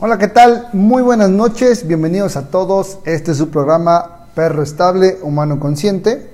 [0.00, 0.70] Hola, ¿qué tal?
[0.72, 2.98] Muy buenas noches, bienvenidos a todos.
[3.04, 6.30] Este es su programa Perro Estable, Humano Consciente.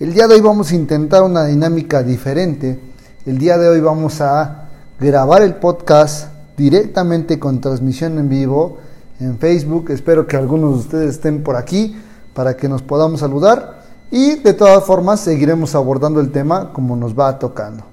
[0.00, 2.80] El día de hoy vamos a intentar una dinámica diferente.
[3.24, 8.78] El día de hoy vamos a grabar el podcast directamente con transmisión en vivo
[9.20, 9.90] en Facebook.
[9.90, 11.96] Espero que algunos de ustedes estén por aquí
[12.34, 13.84] para que nos podamos saludar.
[14.10, 17.84] Y de todas formas seguiremos abordando el tema como nos va tocando.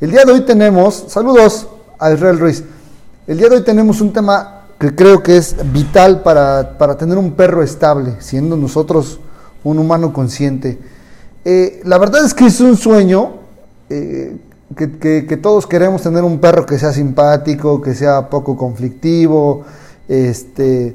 [0.00, 1.68] El día de hoy tenemos, saludos
[2.00, 2.64] a Israel Ruiz.
[3.26, 7.32] El día de hoy tenemos un tema que creo que es vital para, tener un
[7.32, 9.18] perro estable, siendo nosotros
[9.62, 10.78] un humano consciente.
[11.42, 13.36] Eh, la verdad es que es un sueño
[13.88, 14.36] eh,
[14.76, 19.62] que, todos queremos tener un perro que sea simpático, que sea poco conflictivo,
[20.06, 20.94] este,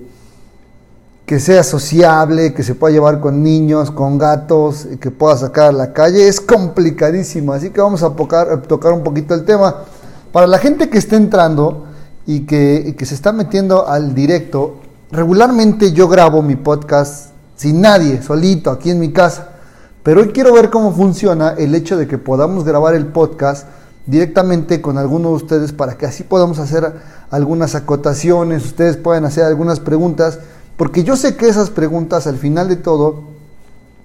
[1.26, 5.72] que sea sociable, que se pueda llevar con niños, con gatos, que pueda sacar a
[5.72, 6.28] la calle.
[6.28, 9.78] Es complicadísimo, así que vamos a tocar un poquito el tema.
[10.32, 11.89] Para la gente que está entrando,
[12.30, 14.76] y que, se está metiendo al directo,
[15.12, 19.48] regularmente yo grabo mi podcast sin nadie, solito, aquí en mi casa.
[20.04, 23.66] Pero hoy quiero ver cómo funciona el hecho de que podamos grabar el podcast
[24.06, 26.94] directamente con alguno de ustedes para que así podamos hacer
[27.32, 30.38] algunas acotaciones, ustedes puedan hacer algunas preguntas,
[30.78, 33.24] porque yo sé que esas preguntas al final de todo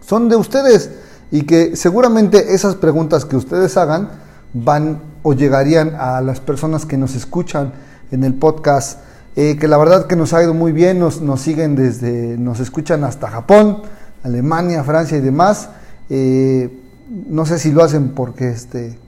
[0.01, 0.93] son de ustedes
[1.31, 4.09] y que seguramente esas preguntas que ustedes hagan
[4.55, 7.75] van o llegarían a las personas que nos escuchan
[8.11, 9.01] en el podcast,
[9.37, 12.61] eh, que la verdad que nos ha ido muy bien, nos, nos, siguen desde, nos
[12.61, 13.83] escuchan hasta Japón,
[14.23, 15.69] Alemania, Francia y demás.
[16.09, 16.81] Eh,
[17.29, 18.99] no sé si lo hacen porque este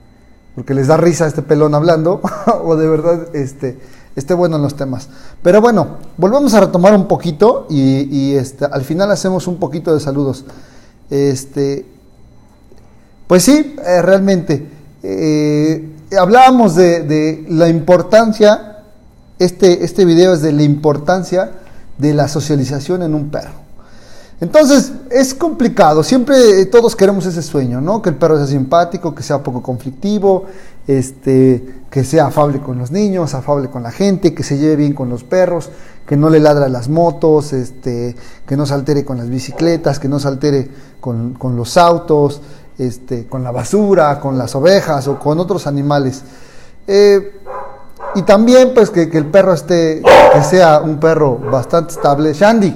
[0.55, 2.19] porque les da risa este pelón hablando
[2.63, 3.77] o de verdad este
[4.15, 5.09] esté bueno en los temas.
[5.43, 9.99] Pero bueno, volvemos a retomar un poquito y, este, al final hacemos un poquito de
[9.99, 10.43] saludos.
[11.09, 11.85] Este,
[13.27, 14.77] pues sí, eh, realmente
[16.15, 18.76] hablábamos de, la importancia
[19.39, 21.51] este, este video es de la importancia
[21.97, 23.67] de la socialización en un perro.
[24.39, 28.03] Entonces, es complicado, siempre todos queremos ese sueño, ¿no?
[28.03, 30.45] Que el perro sea simpático, que sea poco conflictivo,
[30.85, 34.93] este, que sea afable con los niños, afable con la gente, que se lleve bien
[34.93, 35.69] con los perros,
[36.05, 38.15] que no le ladra las motos, este,
[38.45, 40.69] que no se altere con las bicicletas, que no se altere
[40.99, 42.41] con, con los autos,
[42.77, 46.21] este, con la basura, con las ovejas o con otros animales.
[46.85, 47.36] Eh,
[48.15, 50.01] y también pues que, el perro esté,
[50.33, 52.33] que sea un perro bastante estable.
[52.33, 52.75] Shandy,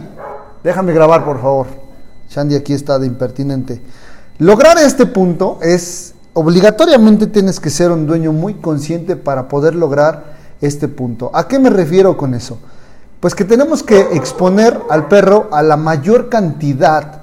[0.63, 1.67] déjame grabar por favor.
[2.29, 3.81] Shandy aquí está de impertinente.
[4.37, 10.37] Lograr este punto es, obligatoriamente tienes que ser un dueño muy consciente para poder lograr
[10.61, 11.31] este punto.
[11.33, 12.57] ¿A qué me refiero con eso?
[13.19, 17.21] Pues que tenemos que exponer al perro a la mayor cantidad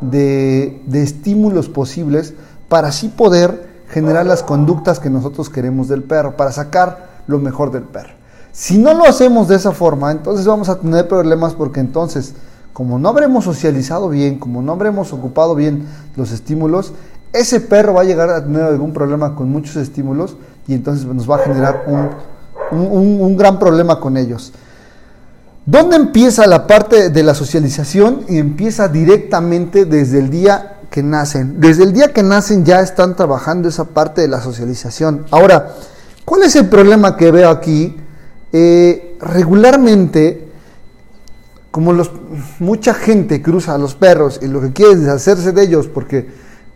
[0.00, 2.34] de, de estímulos posibles
[2.68, 7.70] para así poder generar las conductas que nosotros queremos del perro, para sacar lo mejor
[7.70, 8.20] del perro.
[8.52, 12.34] Si no lo hacemos de esa forma, entonces vamos a tener problemas porque entonces,
[12.72, 15.86] como no habremos socializado bien, como no habremos ocupado bien
[16.16, 16.92] los estímulos,
[17.32, 20.36] ese perro va a llegar a tener algún problema con muchos estímulos
[20.66, 21.84] y entonces nos va a generar
[22.72, 24.52] un, gran problema con ellos.
[25.64, 28.22] ¿Dónde empieza la parte de la socialización?
[28.28, 31.60] Y empieza directamente desde el día que nacen.
[31.60, 35.26] Desde el día que nacen ya están trabajando esa parte de la socialización.
[35.30, 35.74] Ahora,
[36.30, 37.96] ¿Cuál es el problema que veo aquí?
[38.52, 40.48] Eh, regularmente,
[41.72, 41.92] como
[42.60, 46.28] mucha gente cruza a los perros y lo que quiere es deshacerse de ellos porque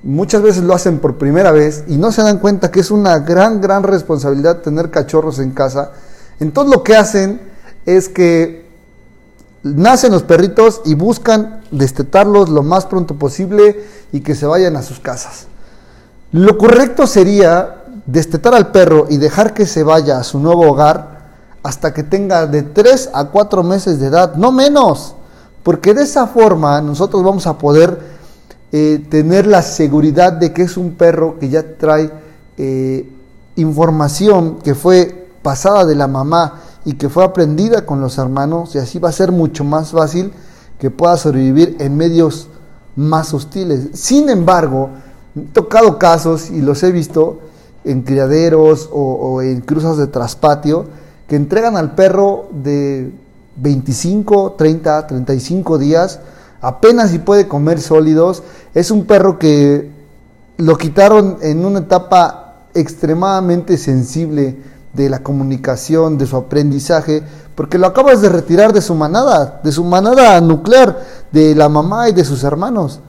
[0.02, 3.20] muchas veces lo hacen por primera vez y no se dan cuenta que es una
[3.20, 5.92] gran, gran responsabilidad tener cachorros en casa,
[6.40, 7.40] entonces lo que hacen
[7.86, 8.66] es que
[9.62, 14.82] nacen los perritos y buscan destetarlos lo más pronto posible y que se vayan a
[14.82, 15.46] sus casas.
[16.32, 21.14] Lo correcto sería destetar al perro y dejar que se vaya a su nuevo hogar
[21.62, 25.14] hasta que tenga de 3 a 4 meses de edad, no menos,
[25.62, 27.98] porque de esa forma nosotros vamos a poder
[28.70, 32.10] eh, tener la seguridad de que es un perro que ya trae
[32.58, 33.08] eh,
[33.56, 38.78] información que fue pasada de la mamá y que fue aprendida con los hermanos y
[38.78, 40.32] así va a ser mucho más fácil
[40.78, 42.48] que pueda sobrevivir en medios
[42.96, 43.88] más hostiles.
[43.94, 44.90] Sin embargo,
[45.36, 47.40] he tocado casos y los he visto
[47.84, 50.86] en criaderos o, en cruzas de traspatio
[51.28, 53.12] que entregan al perro de
[53.56, 56.20] 25, 30, 35 días,
[56.60, 58.42] apenas si puede comer sólidos.
[58.74, 59.90] Es un perro que
[60.56, 64.56] lo quitaron en una etapa extremadamente sensible
[64.92, 67.22] de la comunicación, de su aprendizaje,
[67.54, 72.08] porque lo acabas de retirar de su manada, de su manada nuclear, de la mamá
[72.08, 73.00] y de sus hermanos.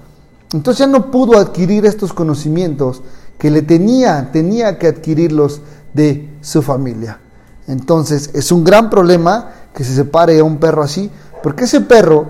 [0.54, 3.02] Entonces ya no pudo adquirir estos conocimientos
[3.38, 5.62] que le tenía, tenía que adquirirlos
[5.94, 7.20] de su familia.
[7.68, 11.12] Entonces es un gran problema que se separe a un perro así,
[11.44, 12.28] porque ese perro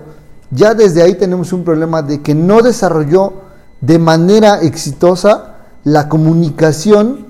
[0.50, 3.32] ya desde ahí tenemos un problema de que no desarrolló
[3.80, 7.26] de manera exitosa la comunicación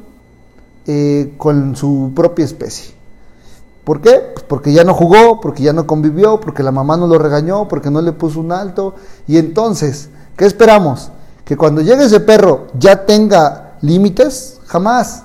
[0.86, 2.94] eh, con su propia especie.
[3.84, 4.32] ¿Por qué?
[4.34, 7.68] Pues porque ya no jugó, porque ya no convivió, porque la mamá no lo regañó,
[7.68, 8.94] porque no le puso un alto.
[9.28, 11.10] Y entonces, ¿qué esperamos?
[11.44, 15.24] Que cuando llegue ese perro ya tenga límites, jamás,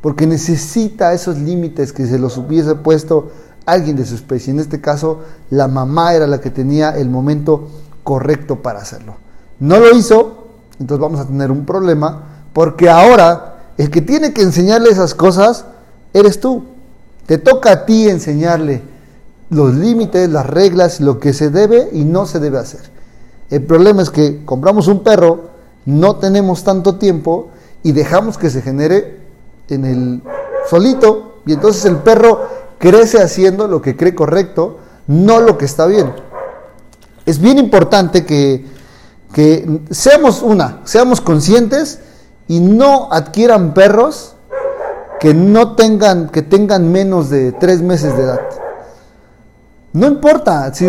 [0.00, 3.30] porque necesita esos límites que se los hubiese puesto
[3.66, 4.52] alguien de su especie.
[4.52, 7.68] En este caso, la mamá era la que tenía el momento
[8.02, 9.16] correcto para hacerlo.
[9.60, 10.48] No lo hizo,
[10.80, 15.64] entonces vamos a tener un problema, porque ahora el que tiene que enseñarle esas cosas
[16.12, 16.64] eres tú.
[17.26, 18.82] Te toca a ti enseñarle
[19.50, 22.80] los límites, las reglas, lo que se debe y no se debe hacer.
[23.50, 25.50] El problema es que compramos un perro,
[25.84, 27.50] no tenemos tanto tiempo
[27.82, 29.20] y dejamos que se genere
[29.68, 30.22] en el
[30.68, 32.48] solito y entonces el perro
[32.78, 36.12] crece haciendo lo que cree correcto, no lo que está bien.
[37.26, 38.66] Es bien importante que,
[39.32, 42.00] que seamos una, seamos conscientes
[42.48, 44.34] y no adquieran perros
[45.20, 48.40] que no tengan, que tengan menos de tres meses de edad.
[49.92, 50.88] No importa, si,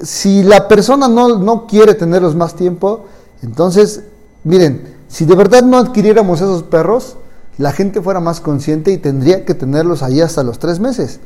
[0.00, 3.04] si la persona no, no quiere tenerlos más tiempo,
[3.42, 4.04] entonces,
[4.44, 7.18] miren, si de verdad no adquiriéramos esos perros,
[7.56, 11.20] la gente fuera más consciente y tendría que tenerlos ahí hasta los tres meses.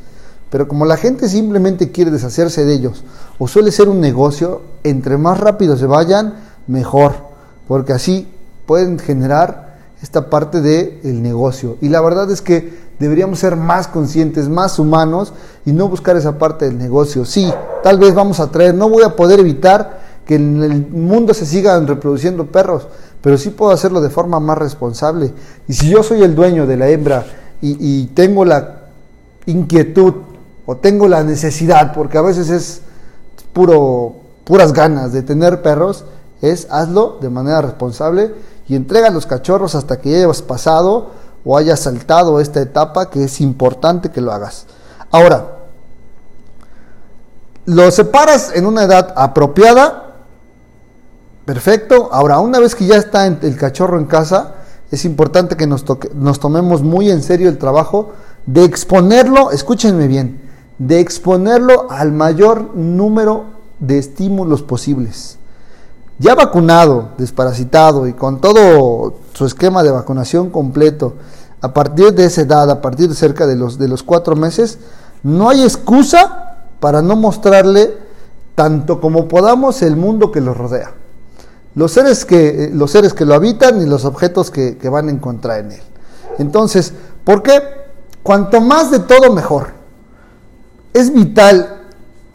[0.50, 3.02] Pero como la gente simplemente quiere deshacerse de ellos,
[3.38, 6.34] o suele ser un negocio, entre más rápido se vayan,
[6.66, 7.14] mejor,
[7.66, 8.28] porque así
[8.66, 11.78] pueden generar esta parte del negocio.
[11.80, 15.32] Y la verdad es que deberíamos ser más conscientes, más humanos
[15.64, 17.24] y no buscar esa parte del negocio.
[17.24, 17.50] Sí,
[17.82, 19.98] tal vez vamos a traer, no voy a poder evitar
[20.28, 22.86] que en el mundo se sigan reproduciendo perros,
[23.22, 25.32] pero sí puedo hacerlo de forma más responsable.
[25.66, 27.26] Y si yo soy el dueño de la hembra
[27.60, 28.82] y, tengo la
[29.46, 30.14] inquietud
[30.66, 32.82] o tengo la necesidad, porque a veces es
[33.52, 36.04] puro, puras ganas de tener perros,
[36.40, 38.32] es hazlo de manera responsable
[38.68, 41.10] y entrega los cachorros hasta que ya hayas pasado
[41.44, 44.66] o hayas saltado esta etapa que es importante que lo hagas.
[45.10, 45.58] Ahora,
[47.64, 50.07] lo separas en una edad apropiada
[51.48, 52.10] Perfecto.
[52.12, 54.56] Ahora, una vez que ya está el cachorro en casa,
[54.90, 55.82] es importante que nos,
[56.14, 58.12] nos tomemos muy en serio el trabajo
[58.44, 60.42] de exponerlo, escúchenme bien,
[60.76, 63.44] de exponerlo al mayor número
[63.78, 65.38] de estímulos posibles.
[66.18, 71.14] Ya vacunado, desparasitado y con todo su esquema de vacunación completo,
[71.62, 74.80] a partir de esa edad, a partir de cerca de los, de los cuatro meses,
[75.22, 77.96] no hay excusa para no mostrarle
[78.54, 80.92] tanto como podamos el mundo que los rodea
[81.78, 85.06] los seres que, eh, los seres que lo habitan y los objetos que, que van
[85.06, 85.80] a encontrar en él.
[86.38, 86.92] Entonces,
[87.22, 87.62] ¿por qué?
[88.24, 89.68] Cuanto más de todo, mejor.
[90.92, 91.82] Es vital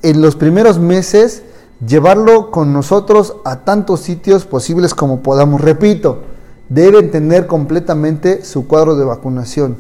[0.01, 1.43] en los primeros meses
[1.85, 5.59] llevarlo con nosotros a tantos sitios posibles como podamos.
[5.59, 6.21] Repito,
[6.69, 9.75] deben tener completamente su cuadro de vacunación.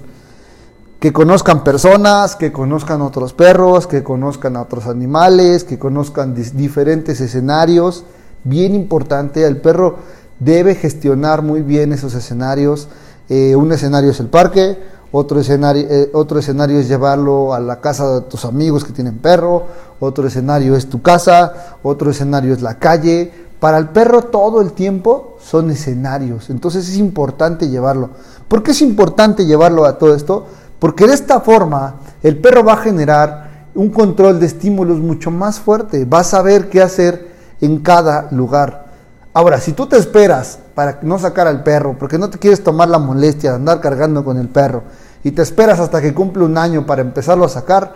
[0.99, 7.21] Que conozcan personas, que conozcan otros perros, que conozcan a otros animales, que conozcan diferentes
[7.21, 8.03] escenarios
[8.43, 9.45] bien importante.
[9.45, 9.97] El perro
[10.39, 12.87] debe gestionar muy bien esos escenarios.
[13.29, 14.77] Eh, un escenario es el parque,
[15.11, 19.19] otro escenario, eh, otro escenario es llevarlo a la casa de tus amigos que tienen
[19.19, 19.63] perro,
[19.99, 23.31] otro escenario es tu casa, otro escenario es la calle.
[23.59, 28.09] Para el perro todo el tiempo son escenarios, entonces es importante llevarlo.
[28.49, 30.45] ¿Por qué es importante llevarlo a todo esto?
[30.79, 35.59] Porque de esta forma el perro va a generar un control de estímulos mucho más
[35.59, 37.32] fuerte, va a saber qué hacer
[37.63, 38.87] en cada lugar.
[39.33, 42.89] Ahora, si tú te esperas para no sacar al perro, porque no te quieres tomar
[42.89, 44.83] la molestia de andar cargando con el perro,
[45.23, 47.93] y te esperas hasta que cumple un año para empezarlo a sacar,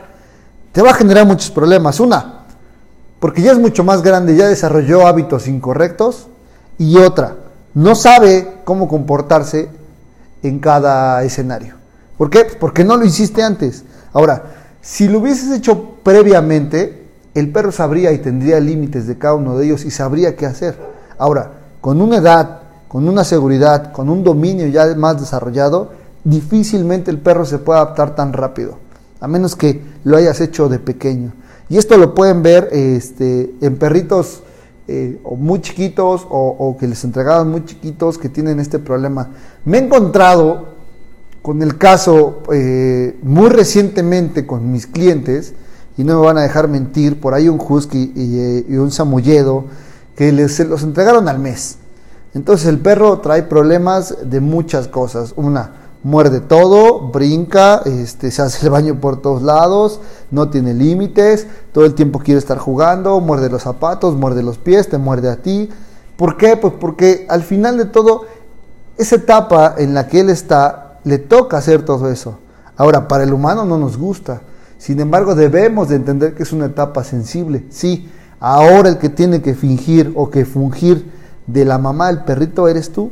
[0.71, 1.99] te va a generar muchos problemas.
[1.99, 2.45] Una,
[3.19, 6.27] porque ya es mucho más grande, ya desarrolló hábitos incorrectos,
[6.77, 7.35] y otra,
[7.73, 9.69] no sabe cómo comportarse
[10.43, 11.75] en cada escenario.
[12.17, 12.45] ¿Por qué?
[12.57, 13.83] Porque no lo hiciste antes.
[14.13, 14.43] Ahora,
[14.81, 17.06] si lo hubieses hecho previamente,
[17.39, 20.75] el perro sabría y tendría límites de cada uno de ellos y sabría qué hacer.
[21.19, 21.51] Ahora,
[21.81, 25.91] con una edad, con una seguridad, con un dominio ya más desarrollado,
[26.23, 28.79] difícilmente el perro se puede adaptar tan rápido,
[29.19, 31.31] a menos que lo hayas hecho de pequeño.
[31.69, 34.41] Y esto lo pueden ver este, en perritos
[34.87, 39.29] eh, o muy chiquitos o, que les entregaban muy chiquitos que tienen este problema.
[39.63, 40.69] Me he encontrado
[41.43, 45.53] con el caso eh, muy recientemente con mis clientes,
[45.97, 48.39] y no me van a dejar mentir, por ahí un husky y,
[48.73, 49.65] eh, un samulledo
[50.15, 51.77] que les, se los entregaron al mes.
[52.33, 55.33] Entonces el perro trae problemas de muchas cosas.
[55.35, 55.71] Una,
[56.03, 59.99] muerde todo, brinca, este, se hace el baño por todos lados,
[60.29, 64.89] no tiene límites, todo el tiempo quiere estar jugando, muerde los zapatos, muerde los pies,
[64.89, 65.69] te muerde a ti.
[66.15, 66.57] ¿Por qué?
[66.57, 68.25] Pues porque al final de todo,
[68.97, 72.37] esa etapa en la que él está, le toca hacer todo eso.
[72.75, 74.41] Ahora, para el humano no nos gusta.
[74.77, 77.65] Sin embargo, debemos de entender que es una etapa sensible.
[77.69, 81.11] Sí, ahora el que tiene que fingir o que fungir
[81.47, 83.11] de la mamá del perrito eres tú.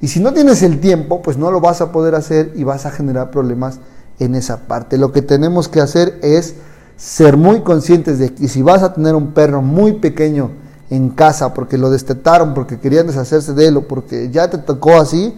[0.00, 2.86] Y si no tienes el tiempo, pues no lo vas a poder hacer y vas
[2.86, 3.78] a generar problemas
[4.18, 4.98] en esa parte.
[4.98, 6.56] Lo que tenemos que hacer es
[6.96, 10.50] ser muy conscientes de que si vas a tener un perro muy pequeño
[10.90, 14.96] en casa porque lo destetaron, porque querían deshacerse de él o porque ya te tocó
[14.96, 15.34] así,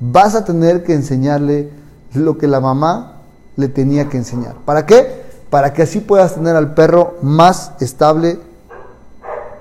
[0.00, 1.70] vas a tener que enseñarle
[2.14, 3.17] lo que la mamá
[3.58, 4.54] le tenía que enseñar.
[4.64, 5.28] ¿Para qué?
[5.50, 8.38] Para que así puedas tener al perro más estable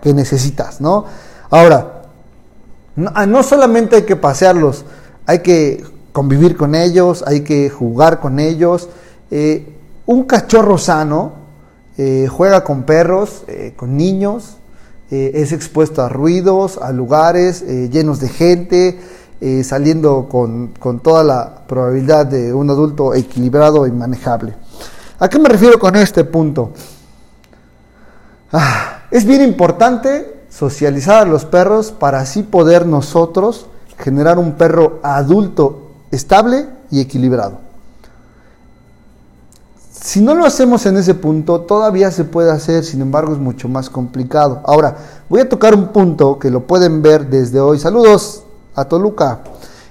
[0.01, 1.03] que necesitas, ¿no?
[1.49, 1.97] Ahora,
[3.13, 4.83] Ah, no, solamente hay que pasearlos,
[5.27, 8.89] hay que convivir con ellos, hay que jugar con ellos.
[9.29, 9.75] Eh,
[10.07, 11.33] un cachorro sano
[11.99, 14.57] eh, juega con perros, eh, con niños,
[15.09, 18.99] es expuesto a ruidos, a lugares llenos de gente,
[19.63, 24.55] saliendo con, toda la probabilidad de un adulto equilibrado y manejable.
[25.19, 26.71] ¿A qué me refiero con este punto?
[28.51, 33.67] Ah, es bien importante socializar a los perros para así poder nosotros
[33.97, 37.59] generar un perro adulto estable y equilibrado.
[39.91, 43.67] Si no lo hacemos en ese punto, todavía se puede hacer, sin embargo es mucho
[43.67, 44.61] más complicado.
[44.65, 44.95] Ahora,
[45.27, 47.77] voy a tocar un punto que lo pueden ver desde hoy.
[47.77, 48.43] Saludos
[48.77, 49.41] a Toluca.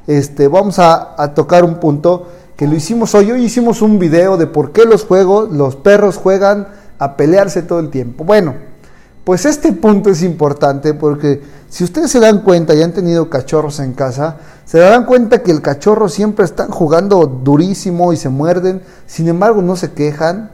[0.06, 3.32] Este, vamos a, tocar un punto que lo hicimos hoy.
[3.32, 7.80] Hoy hicimos un video de por qué los juegos, los perros juegan a pelearse todo
[7.80, 8.24] el tiempo.
[8.24, 8.54] Bueno,
[9.24, 13.80] pues este punto es importante porque si ustedes se dan cuenta y han tenido cachorros
[13.80, 18.82] en casa, se darán cuenta que el cachorro siempre están jugando durísimo y se muerden,
[19.06, 20.52] sin embargo no se quejan,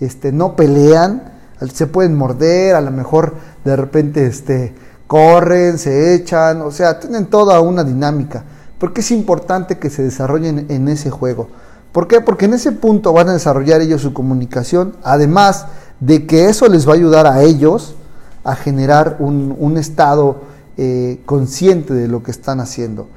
[0.00, 1.32] este, no pelean,
[1.72, 4.74] se pueden morder, a lo mejor de repente este,
[5.10, 8.44] corren, se echan, o sea, tienen toda una dinámica.
[8.78, 11.48] Porque es importante que se desarrollen en ese juego.
[11.90, 12.20] ¿Por qué?
[12.20, 15.66] Porque en ese punto van a desarrollar ellos su comunicación, además
[15.98, 17.96] de que eso les va a ayudar a ellos
[18.44, 20.42] a generar un, estado
[20.76, 23.08] eh, consciente de lo que están haciendo.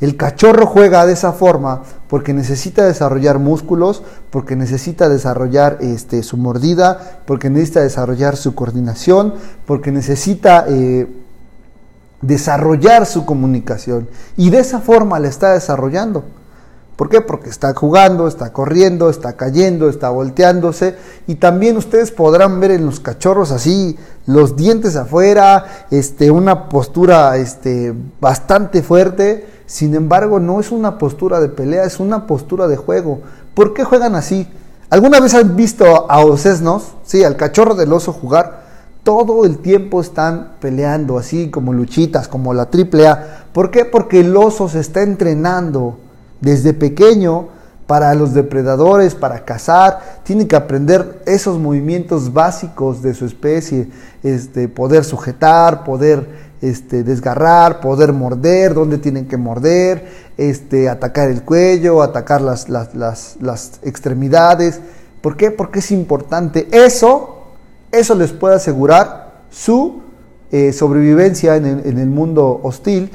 [0.00, 6.38] El cachorro juega de esa forma porque necesita desarrollar músculos, porque necesita desarrollar este, su
[6.38, 9.34] mordida, porque necesita desarrollar su coordinación,
[9.66, 11.21] porque necesita eh,
[12.22, 14.08] desarrollar su comunicación.
[14.36, 16.24] Y de esa forma la está desarrollando.
[16.96, 17.20] ¿Por qué?
[17.20, 20.94] Porque está jugando, está corriendo, está cayendo, está volteándose.
[21.26, 27.36] Y también ustedes podrán ver en los cachorros así, los dientes afuera, este, una postura
[27.38, 29.46] este, bastante fuerte.
[29.66, 33.20] Sin embargo, no es una postura de pelea, es una postura de juego.
[33.54, 34.48] ¿Por qué juegan así?
[34.90, 38.61] ¿Alguna vez han visto a osesnos, sí, al cachorro del oso jugar?
[39.02, 43.46] Todo el tiempo están peleando, así como luchitas, como la triple A.
[43.52, 43.84] ¿Por qué?
[43.84, 45.98] Porque el oso se está entrenando
[46.40, 47.48] desde pequeño
[47.86, 53.88] para los depredadores, para cazar, tiene que aprender esos movimientos básicos de su especie,
[54.22, 61.42] este, poder sujetar, poder este, desgarrar, poder morder, dónde tienen que morder, este, atacar el
[61.42, 64.80] cuello, atacar las, las, extremidades.
[65.20, 65.50] ¿Por qué?
[65.50, 66.68] Porque es importante.
[66.70, 67.41] Eso,
[67.92, 70.02] eso les puede asegurar su
[70.50, 73.10] eh, sobrevivencia en el, mundo hostil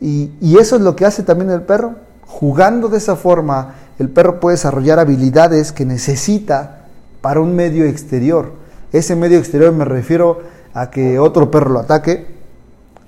[0.00, 1.96] y, y eso es lo que hace también el perro
[2.30, 6.86] Jugando de esa forma, el perro puede desarrollar habilidades que necesita
[7.20, 8.52] para un medio exterior.
[8.92, 10.38] Ese medio exterior me refiero
[10.72, 12.28] a que otro perro lo ataque,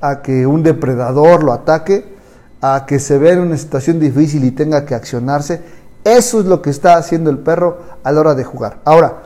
[0.00, 2.04] a que un depredador lo ataque,
[2.60, 5.62] a que se vea en una situación difícil y tenga que accionarse.
[6.02, 8.80] Eso es lo que está haciendo el perro a la hora de jugar.
[8.84, 9.22] Ahora,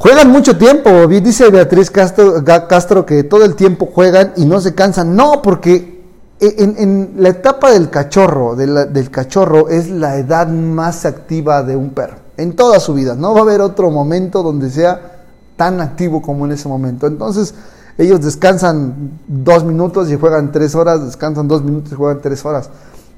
[0.00, 1.06] juegan mucho tiempo.
[1.06, 5.14] Dice Beatriz Castro, Castro que todo el tiempo juegan y no se cansan.
[5.14, 6.00] No, porque
[6.40, 11.90] e, en, la etapa del cachorro, del cachorro, es la edad más activa de un
[11.90, 13.14] perro, en toda su vida.
[13.14, 15.24] No va a haber otro momento donde sea
[15.56, 17.06] tan activo como en ese momento.
[17.06, 17.54] Entonces,
[17.98, 22.70] ellos descansan dos minutos y juegan tres horas, descansan dos minutos y juegan tres horas.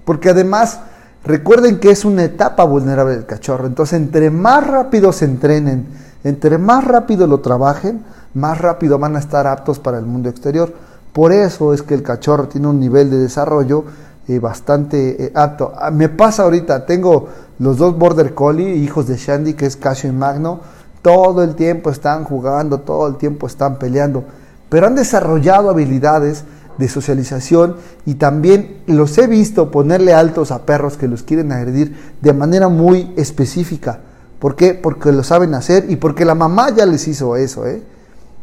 [0.04, 0.80] Porque además,
[1.22, 3.68] recuerden que es una etapa vulnerable del cachorro.
[3.68, 5.86] Entonces, entre más rápido se entrenen,
[6.24, 10.72] Entre más rápido lo trabajen, más rápido van a estar aptos para el mundo exterior.
[11.12, 13.84] Por eso es que el cachorro tiene un nivel de desarrollo
[14.28, 15.72] eh, bastante eh, apto.
[15.76, 20.10] Ah, me pasa ahorita, tengo los dos Border Collie, hijos de Shandy, que es Casio
[20.10, 20.60] y Magno,
[21.02, 24.24] todo el tiempo están jugando, todo el tiempo están peleando,
[24.68, 26.44] pero han desarrollado habilidades
[26.78, 27.76] de socialización
[28.06, 32.68] y también los he visto ponerle altos a perros que los quieren agredir de manera
[32.68, 34.00] muy específica.
[34.42, 34.74] ¿Por qué?
[34.74, 37.64] Porque lo saben hacer y porque la mamá ya les hizo eso.
[37.64, 37.80] ¿eh?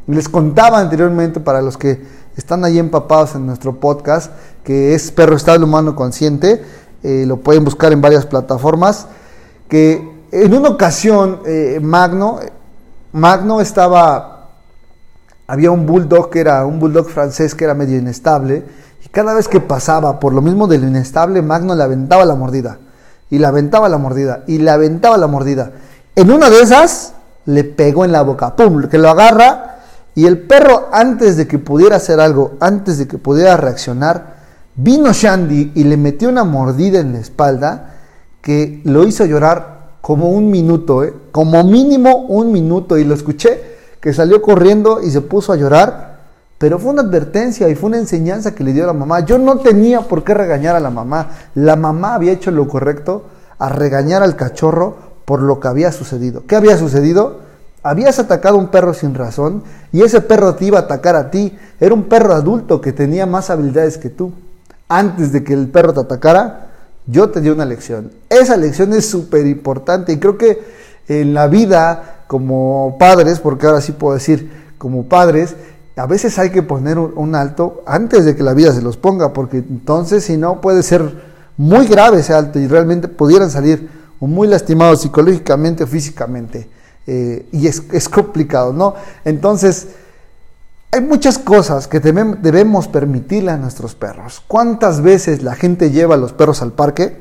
[0.08, 2.02] Les contaba anteriormente para los que
[2.38, 4.32] están ahí empapados en nuestro podcast,
[4.64, 6.64] que es Perro Estable Humano Consciente,
[7.04, 9.08] eh, lo pueden buscar en varias plataformas,
[9.68, 12.40] que en una ocasión eh, Magno,
[13.12, 14.52] Magno estaba
[15.48, 18.64] había un bulldog que era un bulldog francés que era medio inestable
[19.04, 22.80] y cada vez que pasaba por lo mismo del inestable Magno le aventaba la mordida
[23.30, 25.74] y le aventaba la mordida y le aventaba la mordida.
[26.20, 27.14] En una de esas
[27.46, 29.78] le pegó en la boca, pum, que lo agarra
[30.14, 34.36] y el perro antes de que pudiera hacer algo, antes de que pudiera reaccionar,
[34.76, 37.94] vino Shandy y le metió una mordida en la espalda
[38.42, 41.14] que lo hizo llorar como un minuto, ¿eh?
[41.32, 46.20] como mínimo un minuto y lo escuché que salió corriendo y se puso a llorar,
[46.58, 49.22] pero fue una advertencia y fue una enseñanza que le dio la mamá.
[49.22, 51.30] Yo no tenía por qué regañar a la mamá.
[51.56, 53.24] La mamá había hecho lo correcto
[53.58, 56.42] a regañar al cachorro por lo que había sucedido.
[56.48, 57.42] ¿Qué había sucedido?
[57.84, 61.30] Habías atacado a un perro sin razón y ese perro te iba a atacar a
[61.30, 61.56] ti.
[61.80, 64.34] Era un perro adulto que tenía más habilidades que tú.
[64.88, 66.72] Antes de que el perro te atacara,
[67.06, 68.12] yo te di una lección.
[68.28, 70.64] Esa lección es súper importante y creo que
[71.08, 75.56] en la vida como padres, porque ahora sí puedo decir como padres,
[75.96, 79.32] a veces hay que poner un alto antes de que la vida se los ponga,
[79.32, 81.22] porque entonces si no puede ser
[81.56, 86.70] muy grave ese alto y realmente pudieran salir muy lastimados psicológicamente o físicamente.
[87.08, 88.94] Eh, y es, es, complicado, ¿no?
[89.26, 89.88] Entonces,
[90.92, 94.44] hay muchas cosas que debemos permitirle a nuestros perros.
[94.48, 97.18] ¿Cuántas veces la gente lleva a los perros al parque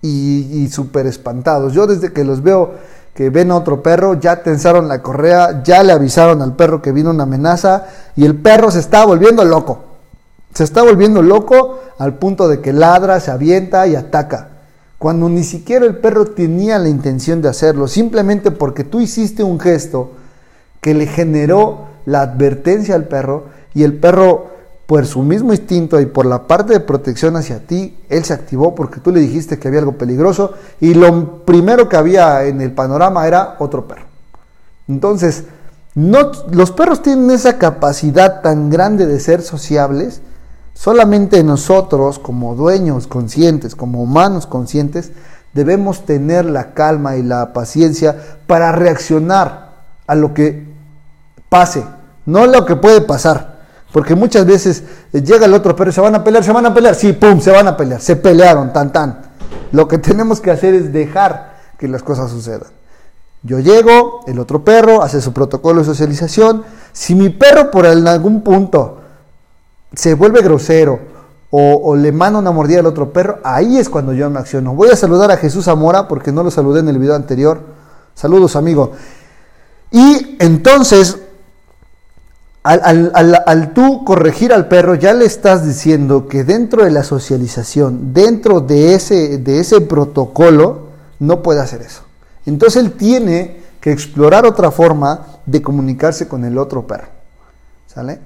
[0.00, 1.72] y, y súper espantados?
[1.72, 2.74] Yo desde que los veo
[3.14, 6.92] que ven a otro perro, ya tensaron la correa, ya le avisaron al perro que
[6.92, 9.84] vino una amenaza y el perro se está volviendo loco.
[10.54, 14.51] Se está volviendo loco al punto de que ladra, se avienta y ataca.
[15.02, 19.58] Cuando ni siquiera el perro tenía la intención de hacerlo, simplemente porque tú hiciste un
[19.58, 20.12] gesto
[20.80, 24.52] que le generó la advertencia al perro y el perro
[24.86, 28.76] por su mismo instinto y por la parte de protección hacia ti, él se activó
[28.76, 32.70] porque tú le dijiste que había algo peligroso y lo primero que había en el
[32.70, 34.04] panorama era otro perro.
[34.86, 35.46] Entonces,
[35.96, 40.20] no, los perros tienen esa capacidad tan grande de ser sociables,
[40.82, 45.12] solamente nosotros como dueños conscientes, como humanos conscientes,
[45.52, 48.16] debemos tener la calma y la paciencia
[48.48, 50.66] para reaccionar a lo que
[51.48, 51.84] pase,
[52.26, 53.60] no lo que puede pasar.
[53.92, 56.74] Porque muchas veces eh, llega el otro perro, se van a pelear, se van a
[56.74, 59.20] pelear, sí, pum, se van a pelear, se pelearon, tan, tan.
[59.70, 62.72] Lo que tenemos que hacer es dejar que las cosas sucedan.
[63.44, 66.64] Yo llego, el otro perro hace su protocolo de socialización.
[66.92, 69.01] Si mi perro por algún punto
[69.94, 71.00] se vuelve grosero
[71.50, 74.74] o, le manda una mordida al otro perro, ahí es cuando yo me acciono.
[74.74, 77.60] Voy a saludar a Jesús Zamora porque no lo saludé en el video anterior.
[78.14, 78.92] Saludos, amigo.
[79.90, 81.18] Y entonces
[82.62, 88.60] al, tú corregir al perro, ya le estás diciendo que dentro de la socialización, dentro
[88.60, 92.02] de ese, de ese protocolo, no puede hacer eso.
[92.46, 97.08] Entonces él tiene que explorar otra forma de comunicarse con el otro perro.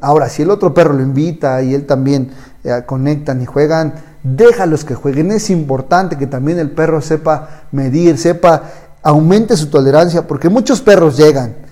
[0.01, 2.31] Ahora, si el otro perro lo invita y él también
[2.65, 5.33] eh, conectan y juegan, déjalos que jueguen.
[5.33, 8.63] Es importante que también el perro sepa medir, sepa,
[9.03, 11.67] aumente su tolerancia, porque muchos perros llegan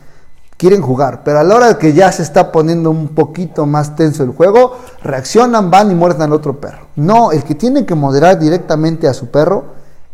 [0.57, 4.23] quieren jugar, pero a la hora que ya se está poniendo un poquito más tenso
[4.23, 6.87] el juego, reaccionan, van y muerden al otro perro.
[6.97, 9.65] No, el que tiene que moderar directamente a su perro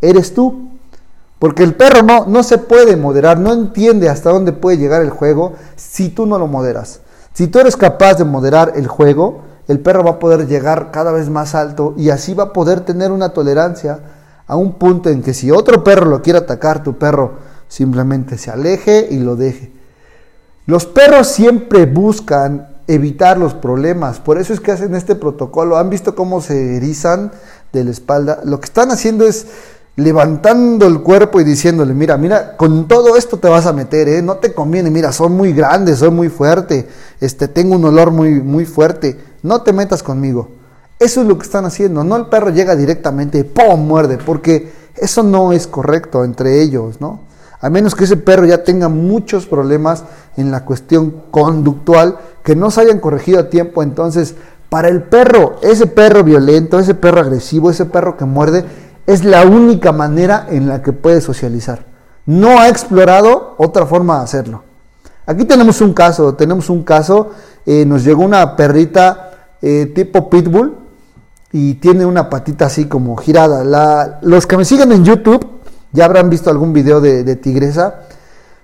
[0.01, 0.71] eres tú.
[1.39, 5.11] Porque el perro no, no se puede moderar, no entiende hasta dónde puede llegar el
[5.11, 7.01] juego si tú no lo moderas.
[7.33, 11.13] Si tú eres capaz de moderar el juego, el perro va a poder llegar cada
[11.13, 14.01] vez más alto y así va a poder tener una tolerancia
[14.47, 17.35] a un punto en que si otro perro lo quiere atacar, tu perro
[17.69, 19.73] simplemente se aleje y lo deje.
[20.67, 25.77] Los perros siempre buscan evitar los problemas, por eso es que hacen este protocolo.
[25.79, 27.31] ¿Han visto cómo se erizan
[27.73, 28.41] de la espalda?
[28.45, 29.47] Lo que están haciendo es
[29.97, 34.23] levantando el cuerpo y diciéndole, mira, mira, con todo esto te vas a meter, ¿eh?
[34.23, 36.89] no te conviene, mira, soy muy grande, soy muy fuerte,
[37.21, 40.49] este, tengo un olor muy, muy fuerte, no te metas conmigo.
[40.99, 45.23] Eso es lo que están haciendo, no el perro llega directamente, ¡pum!, muerde, porque eso
[45.23, 47.21] no es correcto entre ellos, ¿no?
[47.61, 50.05] A menos que ese perro ya tenga muchos problemas
[50.37, 53.83] en la cuestión conductual que no se hayan corregido a tiempo.
[53.83, 54.35] Entonces,
[54.71, 58.65] para el perro, ese perro violento, ese perro agresivo, ese perro que muerde,
[59.11, 61.85] es la única manera en la que puede socializar.
[62.27, 64.63] No ha explorado otra forma de hacerlo.
[65.27, 67.31] Aquí tenemos un caso, tenemos un caso,
[67.67, 70.77] eh, nos llegó una perrita eh, tipo pitbull
[71.51, 74.21] y tiene una patita así como girada.
[74.23, 75.45] Los que me siguen en YouTube
[75.91, 78.03] ya habrán visto algún video de, de, tigresa.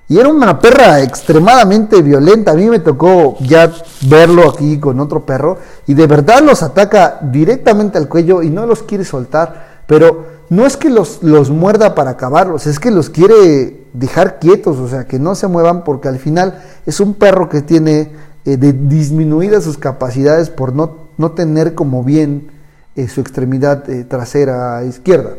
[0.09, 2.52] Y era una perra extremadamente violenta.
[2.52, 5.59] A mí me tocó ya verlo aquí con otro perro.
[5.88, 9.82] Y de verdad los ataca directamente al cuello y no los quiere soltar.
[9.88, 14.78] Pero no es que los, los muerda para acabarlos, es que los quiere dejar quietos,
[14.78, 18.12] o sea, que no se muevan porque al final es un perro que tiene
[18.44, 22.50] eh, disminuidas sus capacidades por no, no tener como bien
[22.94, 25.35] eh, su extremidad eh, trasera izquierda.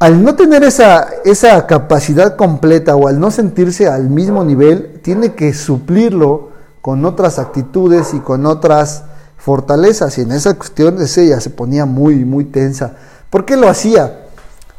[0.00, 5.34] Al no tener esa, esa capacidad completa o al no sentirse al mismo nivel, tiene
[5.34, 9.04] que suplirlo con otras actitudes y con otras
[9.36, 10.18] fortalezas.
[10.18, 12.96] Y en esa cuestión ella se ponía muy, muy tensa.
[13.30, 14.26] ¿Por qué lo hacía?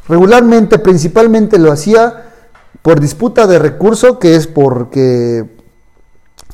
[0.08, 2.32] Regularmente, principalmente lo hacía
[2.82, 5.48] por disputa de recurso, que es porque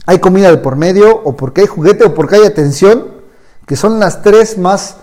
[0.07, 3.07] hay comida de por medio, o porque hay juguete, o porque hay atención,
[3.67, 4.97] que son las tres más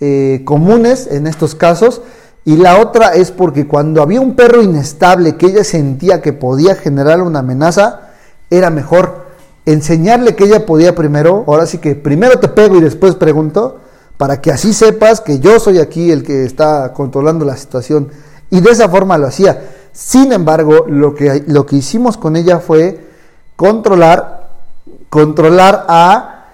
[0.00, 2.02] eh, comunes en estos casos.
[2.44, 6.76] Y la otra es porque cuando había un perro inestable que ella sentía que podía
[6.76, 8.10] generar una amenaza,
[8.50, 9.26] era mejor
[9.64, 13.80] enseñarle que ella podía primero, ahora sí que primero te pego y después pregunto,
[14.16, 18.08] para que así sepas que yo soy aquí el que está controlando la situación.
[18.50, 19.70] Y de esa forma lo hacía.
[19.92, 23.06] Sin embargo, lo que, lo que hicimos con ella fue
[23.56, 24.50] controlar,
[25.08, 26.44] controlar a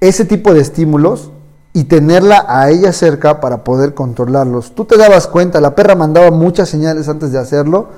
[0.00, 1.30] ese tipo de estímulos
[1.72, 4.74] y tenerla a ella cerca para poder controlarlos.
[4.74, 7.88] Tú te dabas cuenta, la perra mandaba muchas señales antes de hacerlo,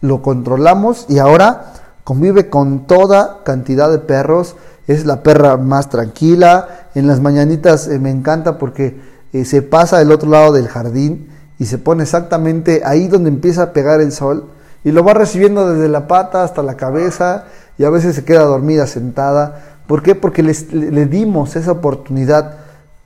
[0.00, 1.72] lo controlamos y ahora
[2.04, 7.98] convive con toda cantidad de perros, es la perra más tranquila, en las mañanitas eh,
[7.98, 9.00] me encanta porque
[9.32, 13.62] eh, se pasa del otro lado del jardín y se pone exactamente ahí donde empieza
[13.62, 14.48] a pegar el sol
[14.84, 17.44] y lo va recibiendo desde la pata hasta la cabeza
[17.78, 19.78] y a veces se queda dormida sentada.
[19.86, 20.14] ¿Por qué?
[20.14, 22.56] Porque le dimos esa oportunidad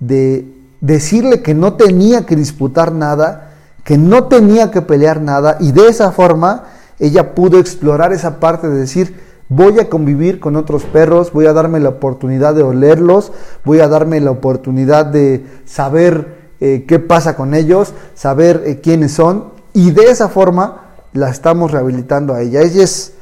[0.00, 3.50] de decirle que no tenía que disputar nada,
[3.85, 6.64] que no tenía que pelear nada y de esa forma
[6.98, 11.52] ella pudo explorar esa parte de decir, voy a convivir con otros perros, voy a
[11.52, 13.32] darme la oportunidad de olerlos,
[13.64, 19.12] voy a darme la oportunidad de saber eh, qué pasa con ellos, saber eh, quiénes
[19.12, 22.62] son y de esa forma la estamos rehabilitando a ella.
[22.62, 23.12] Ella es,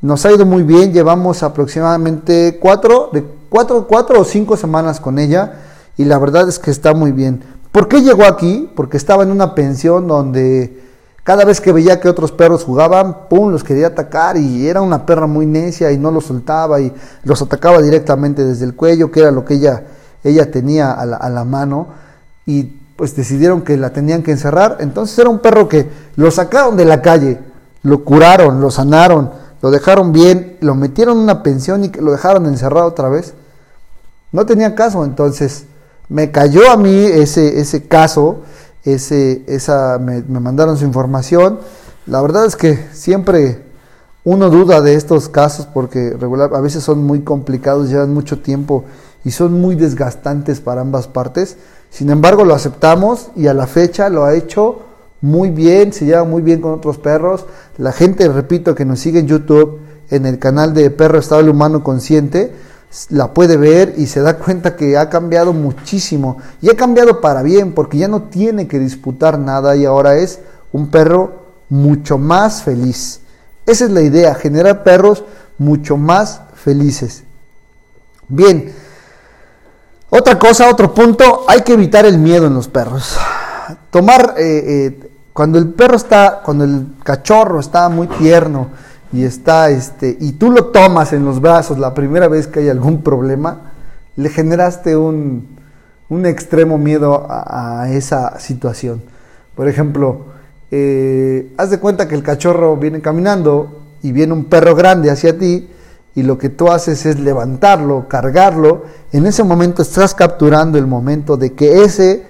[0.00, 5.18] nos ha ido muy bien, llevamos aproximadamente cuatro, de cuatro, cuatro o cinco semanas con
[5.18, 5.60] ella
[5.96, 7.42] y la verdad es que está muy bien.
[7.72, 8.70] ¿Por qué llegó aquí?
[8.76, 10.80] Porque estaba en una pensión donde
[11.24, 15.06] cada vez que veía que otros perros jugaban, pum, los quería atacar y era una
[15.06, 16.92] perra muy necia y no los soltaba y
[17.24, 19.84] los atacaba directamente desde el cuello, que era lo que ella,
[20.22, 21.88] ella tenía a la, a la mano
[22.44, 22.64] y
[22.96, 24.76] pues decidieron que la tenían que encerrar.
[24.80, 27.40] Entonces era un perro que lo sacaron de la calle,
[27.82, 29.30] lo curaron, lo sanaron,
[29.62, 33.32] lo dejaron bien, lo metieron en una pensión y lo dejaron encerrado otra vez.
[34.30, 35.64] No tenía caso, entonces
[36.10, 38.42] me cayó a mí ese, ese caso
[38.84, 41.58] ese, esa, me, mandaron su información.
[42.06, 43.62] La verdad es que siempre
[44.24, 48.84] uno duda de estos casos porque regular, a veces son muy complicados, llevan mucho tiempo
[49.24, 51.56] y son muy desgastantes para ambas partes.
[51.90, 54.80] Sin embargo, lo aceptamos y a la fecha lo ha hecho
[55.20, 57.46] muy bien, se lleva muy bien con otros perros.
[57.78, 61.82] La gente, repito, que nos sigue en YouTube, en el canal de Perro Estable Humano
[61.82, 62.52] Consciente,
[63.08, 67.42] la puede ver y se da cuenta que ha cambiado muchísimo y ha cambiado para
[67.42, 70.40] bien porque ya no tiene que disputar nada y ahora es
[70.72, 73.20] un perro mucho más feliz.
[73.66, 75.24] Esa es la idea, generar perros
[75.58, 77.24] mucho más felices.
[78.28, 78.72] Bien,
[80.10, 83.16] otra cosa, otro punto, hay que evitar el miedo en los perros.
[83.90, 88.68] Tomar, eh, eh, cuando el perro está, cuando el cachorro está muy tierno,
[89.14, 92.68] y está este y tú lo tomas en los brazos la primera vez que hay
[92.68, 93.72] algún problema,
[94.16, 95.56] le generaste un,
[96.08, 99.02] un extremo miedo a, esa situación.
[99.54, 100.26] Por ejemplo,
[100.72, 105.38] eh, haz de cuenta que el cachorro viene caminando y viene un perro grande hacia
[105.38, 105.70] ti
[106.16, 108.82] y lo que tú haces es levantarlo, cargarlo.
[109.12, 112.26] En ese momento estás capturando el momento de que ese,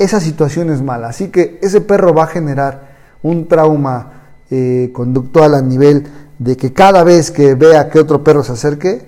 [0.00, 1.08] esa situación es mala.
[1.08, 6.06] Así que ese perro va a generar un trauma eh, conductual a nivel
[6.38, 9.04] de que cada vez que vea que otro perro se acerque,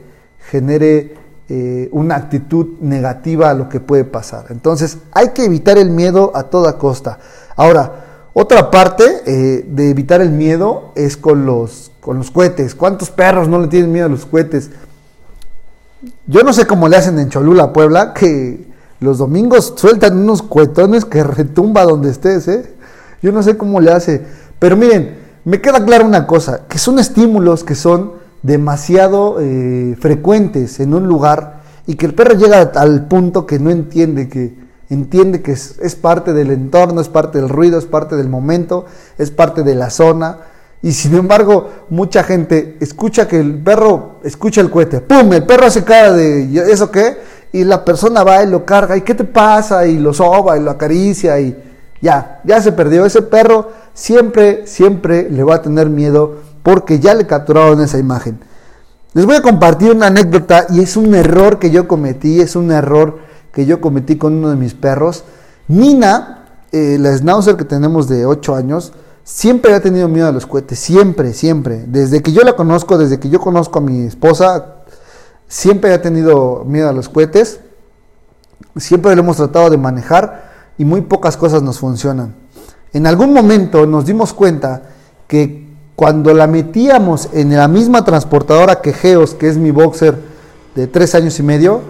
[0.51, 1.14] genere
[1.48, 4.46] eh, una actitud negativa a lo que puede pasar.
[4.51, 7.18] Entonces hay que evitar el miedo a toda costa.
[7.57, 8.05] Ahora,
[8.40, 12.77] Otra parte eh, de evitar el miedo es con los, con los cohetes.
[12.77, 14.70] ¿Cuántos perros no le tienen miedo a los cohetes?
[16.24, 18.64] Yo no sé cómo le hacen en Cholula, Puebla, que
[19.01, 22.74] los domingos sueltan unos cuetones que retumba donde estés, ¿eh?
[23.22, 24.24] Yo no sé cómo le hace.
[24.61, 25.18] Pero miren,
[25.49, 31.07] me queda claro una cosa, que son estímulos que son demasiado eh, frecuentes en un
[31.07, 34.59] lugar y que el perro llega al punto que no entiende que
[34.91, 38.85] entiende que es, es, parte del entorno, es parte del ruido, es parte del momento,
[39.17, 40.41] es parte de la zona.
[40.83, 45.33] Y sin embargo, mucha gente escucha que el perro escucha el cohete, ¡pum!
[45.33, 47.17] El perro hace cara de ¿eso qué?
[47.53, 49.87] Y la persona va y lo carga, ¿y qué te pasa?
[49.87, 51.67] Y lo soba y lo acaricia y
[52.01, 53.05] ya, ya se perdió.
[53.05, 58.41] Ese perro siempre, siempre le va a tener miedo porque ya le capturaron esa imagen.
[59.15, 62.71] Les voy a compartir una anécdota y es un error que yo cometí, es un
[62.71, 63.19] error
[63.53, 65.25] que yo cometí con uno de mis perros.
[65.67, 68.93] Nina, eh, la schnauzer que tenemos de 8 años,
[69.25, 71.85] siempre ha tenido miedo a los cohetes, siempre, siempre.
[71.87, 74.77] Desde que yo la conozco, desde que yo conozco a mi esposa,
[75.49, 77.61] siempre ha tenido miedo a los cohetes.
[78.77, 80.48] Siempre lo hemos tratado de manejar
[80.79, 82.35] y muy pocas cosas nos funcionan.
[82.93, 84.83] En algún momento nos dimos cuenta
[85.27, 90.17] que cuando la metíamos en la misma transportadora que Geos, que es mi boxer
[90.75, 91.81] de tres años y medio,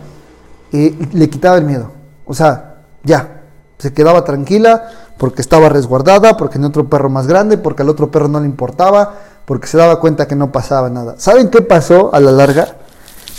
[0.72, 1.92] eh, le quitaba el miedo.
[2.24, 3.42] O sea, ya,
[3.78, 8.10] se quedaba tranquila porque estaba resguardada, porque tenía otro perro más grande, porque al otro
[8.10, 11.14] perro no le importaba, porque se daba cuenta que no pasaba nada.
[11.18, 12.76] ¿Saben qué pasó a la larga?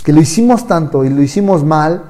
[0.04, 2.09] Que lo hicimos tanto y lo hicimos mal,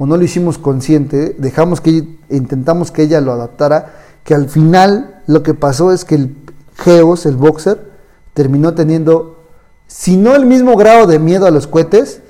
[0.00, 3.92] o no lo hicimos consciente, dejamos que intentamos que ella lo adaptara,
[4.24, 6.36] que al final lo que pasó es que el
[6.76, 7.90] Geos, el boxer,
[8.32, 9.44] terminó teniendo,
[9.86, 12.22] si no el mismo grado de miedo a los cohetes,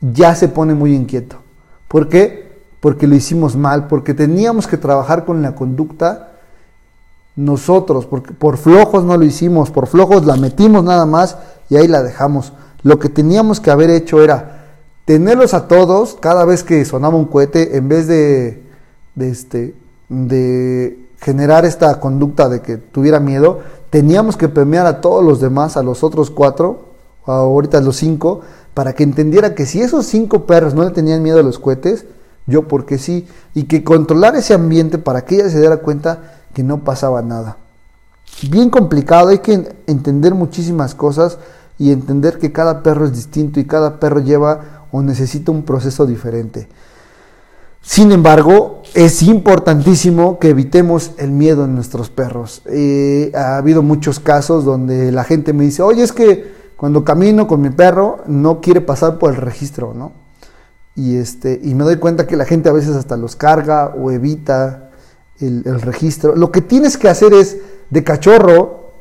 [0.00, 1.36] ya se pone muy inquieto.
[1.86, 2.58] ¿Por qué?
[2.80, 6.32] Porque lo hicimos mal, porque teníamos que trabajar con la conducta
[7.36, 11.36] nosotros, porque por flojos no lo hicimos, por flojos la metimos nada más
[11.70, 12.54] y ahí la dejamos.
[12.82, 14.63] Lo que teníamos que haber hecho era
[15.04, 18.62] tenerlos a todos cada vez que sonaba un cohete, en vez de,
[19.14, 19.74] de, este,
[20.08, 25.76] de generar esta conducta de que tuviera miedo, teníamos que premiar a todos los demás,
[25.76, 26.86] a los otros cuatro,
[27.24, 28.40] ahorita los cinco,
[28.74, 32.06] para que entendiera que si esos cinco perros no le tenían miedo a los cohetes,
[32.46, 36.62] yo porque sí, y que controlar ese ambiente para que ella se diera cuenta que
[36.62, 37.56] no pasaba nada.
[38.50, 41.38] Bien complicado, hay que entender muchísimas cosas
[41.78, 46.06] y entender que cada perro es distinto y cada perro lleva o necesita un proceso
[46.06, 46.68] diferente.
[47.82, 52.62] Sin embargo, es importantísimo que evitemos el miedo en nuestros perros.
[52.66, 57.48] Eh, ha habido muchos casos donde la gente me dice, oye, es que cuando camino
[57.48, 60.12] con mi perro no quiere pasar por el registro, ¿no?
[60.94, 64.12] Y, este, y me doy cuenta que la gente a veces hasta los carga o
[64.12, 64.90] evita
[65.40, 66.36] el, el registro.
[66.36, 67.56] Lo que tienes que hacer es,
[67.90, 68.92] de cachorro,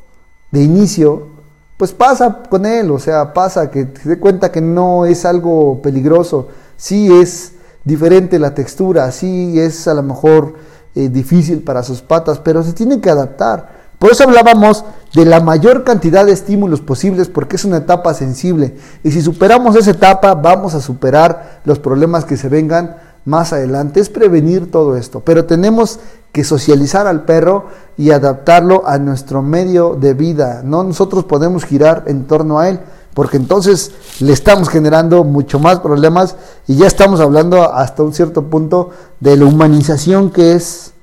[0.50, 1.33] de inicio,
[1.78, 5.82] pues pasa con él, o sea, pasa, que te dé cuenta que no es algo
[5.82, 6.50] peligroso.
[6.78, 10.56] Sí es diferente la textura, sí es a lo mejor
[10.96, 13.84] eh, difícil para sus patas, pero se tiene que adaptar.
[13.98, 14.84] Por eso hablábamos
[15.14, 18.76] de la mayor cantidad de estímulos posibles porque es una etapa sensible.
[19.02, 24.02] Y si superamos esa etapa, vamos a superar los problemas que se vengan más adelante.
[24.02, 25.22] Es prevenir todo esto.
[25.22, 26.02] Pero tenemos
[26.34, 30.62] que socializar al perro y adaptarlo a nuestro medio de vida.
[30.66, 32.82] No nosotros podemos girar en torno a él
[33.14, 36.36] porque entonces le estamos generando mucho más problemas
[36.68, 40.94] y ya estamos hablando hasta un cierto punto de la humanización que es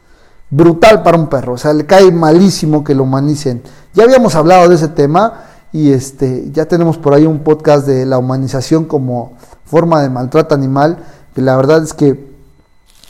[0.50, 3.62] brutal para un perro, o sea, le cae malísimo que lo humanicen.
[3.94, 8.04] Ya habíamos hablado de ese tema y este ya tenemos por ahí un podcast de
[8.04, 10.98] la humanización como forma de maltrato animal,
[11.32, 12.28] que la verdad es que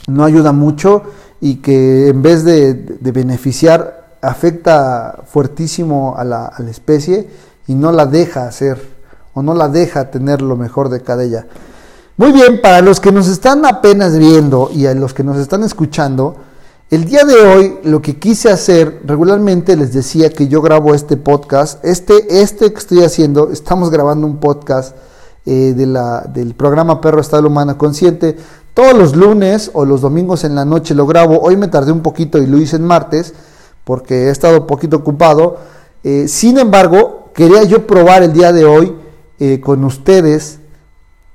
[0.07, 1.01] no ayuda mucho
[1.41, 7.27] y que en vez de, beneficiar afecta fuertísimo a la, a la especie
[7.67, 8.79] y no la deja hacer
[9.33, 11.47] o no la deja tener lo mejor de cada ella.
[12.17, 15.63] Muy bien, para los que nos están apenas viendo y a los que nos están
[15.63, 16.35] escuchando,
[16.91, 21.15] el día de hoy lo que quise hacer, regularmente les decía que yo grabo este
[21.15, 24.95] podcast, este, este que estoy haciendo, estamos grabando un podcast
[25.45, 28.35] eh, de la, del programa Perro Estado Humana Consciente,
[28.73, 32.01] todos los lunes o los domingos en la noche lo grabo, hoy me tardé un
[32.01, 33.33] poquito y lo hice en martes,
[33.83, 35.57] porque he estado un poquito ocupado,
[36.03, 38.95] eh, sin embargo, quería yo probar el día de hoy
[39.39, 40.59] eh, con ustedes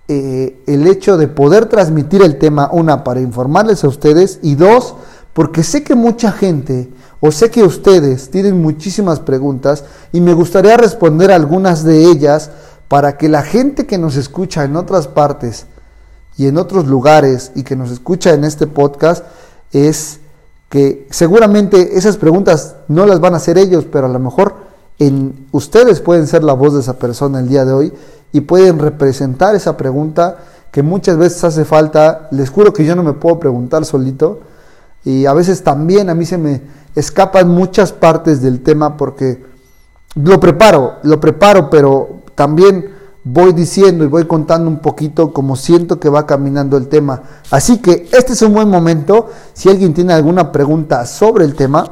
[0.08, 4.94] eh, el hecho de poder transmitir el tema, una, para informarles a ustedes y dos,
[5.32, 6.88] porque sé que mucha gente
[7.20, 12.50] o sé que ustedes tienen muchísimas preguntas y me gustaría responder algunas de ellas
[12.88, 15.66] para que la gente que nos escucha en otras partes
[16.36, 19.24] y en otros lugares y que nos escucha en este podcast
[19.72, 20.20] es
[20.68, 24.54] que seguramente esas preguntas no las van a hacer ellos, pero a lo mejor
[24.98, 27.92] en ustedes pueden ser la voz de esa persona el día de hoy
[28.32, 30.38] y pueden representar esa pregunta
[30.70, 32.28] que muchas veces hace falta.
[32.32, 34.40] Les juro que yo no me puedo preguntar solito
[35.04, 36.62] y a veces también a mí se me
[36.94, 39.44] escapan muchas partes del tema porque
[40.16, 42.95] lo preparo, lo preparo, pero también
[43.28, 47.22] voy diciendo y voy contando un poquito como siento que va caminando el tema.
[47.50, 49.30] Así que este es un buen momento.
[49.52, 51.90] Si alguien tiene alguna pregunta sobre el tema,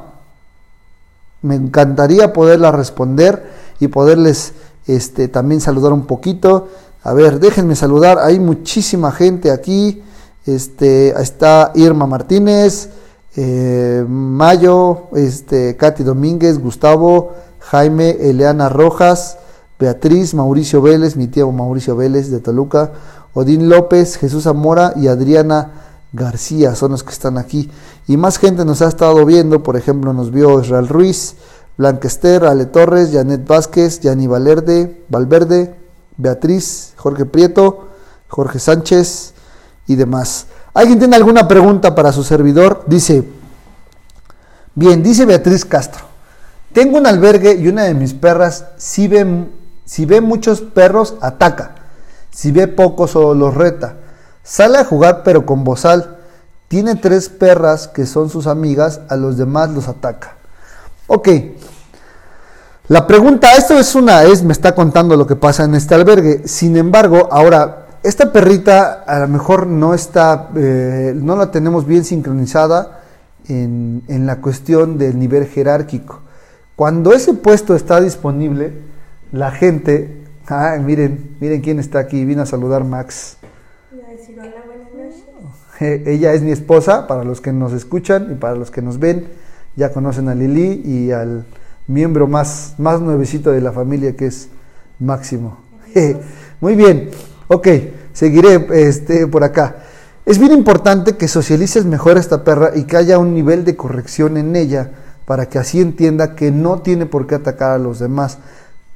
[1.42, 4.52] me encantaría poderla responder y poderles
[4.86, 6.68] este, también saludar un poquito.
[7.02, 8.18] A ver, déjenme saludar.
[8.20, 10.04] Hay muchísima gente aquí.
[10.46, 12.90] Este, está Irma Martínez,
[13.34, 19.38] eh, Mayo, este, Katy Domínguez, Gustavo, Jaime, Eleana Rojas.
[19.78, 22.92] Beatriz, Mauricio Vélez, mi tío Mauricio Vélez de Toluca,
[23.32, 25.72] Odín López, Jesús Zamora y Adriana
[26.12, 27.70] García son los que están aquí.
[28.06, 31.34] Y más gente nos ha estado viendo, por ejemplo, nos vio Israel Ruiz,
[31.76, 35.74] Blanquester, Ale Torres, Janet Vázquez, Yani Valerde, Valverde,
[36.16, 37.88] Beatriz, Jorge Prieto,
[38.28, 39.34] Jorge Sánchez
[39.88, 40.46] y demás.
[40.72, 42.84] ¿Alguien tiene alguna pregunta para su servidor?
[42.86, 43.24] Dice,
[44.76, 46.04] bien, dice Beatriz Castro,
[46.72, 49.48] tengo un albergue y una de mis perras sí ve
[49.84, 51.74] si ve muchos perros, ataca.
[52.30, 53.96] Si ve pocos o los reta.
[54.42, 56.18] Sale a jugar pero con bozal.
[56.68, 60.36] Tiene tres perras que son sus amigas, a los demás los ataca.
[61.06, 61.28] Ok.
[62.88, 66.46] La pregunta, esto es una, es, me está contando lo que pasa en este albergue.
[66.46, 72.04] Sin embargo, ahora, esta perrita a lo mejor no está, eh, no la tenemos bien
[72.04, 73.00] sincronizada
[73.48, 76.20] en, en la cuestión del nivel jerárquico.
[76.76, 78.93] Cuando ese puesto está disponible,
[79.34, 80.08] la gente,
[80.46, 83.36] ah, miren, miren quién está aquí, vino a saludar Max.
[85.80, 89.00] Eh, ella es mi esposa, para los que nos escuchan y para los que nos
[89.00, 89.26] ven,
[89.74, 91.44] ya conocen a Lili y al
[91.88, 94.50] miembro más, más nuevecito de la familia que es
[95.00, 95.58] Máximo.
[96.60, 97.10] Muy bien,
[97.48, 97.66] ok,
[98.12, 99.78] seguiré este, por acá.
[100.24, 103.74] Es bien importante que socialices mejor a esta perra y que haya un nivel de
[103.74, 104.92] corrección en ella
[105.26, 108.38] para que así entienda que no tiene por qué atacar a los demás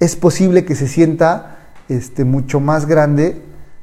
[0.01, 1.59] es posible que se sienta
[1.89, 3.43] este, mucho más grande,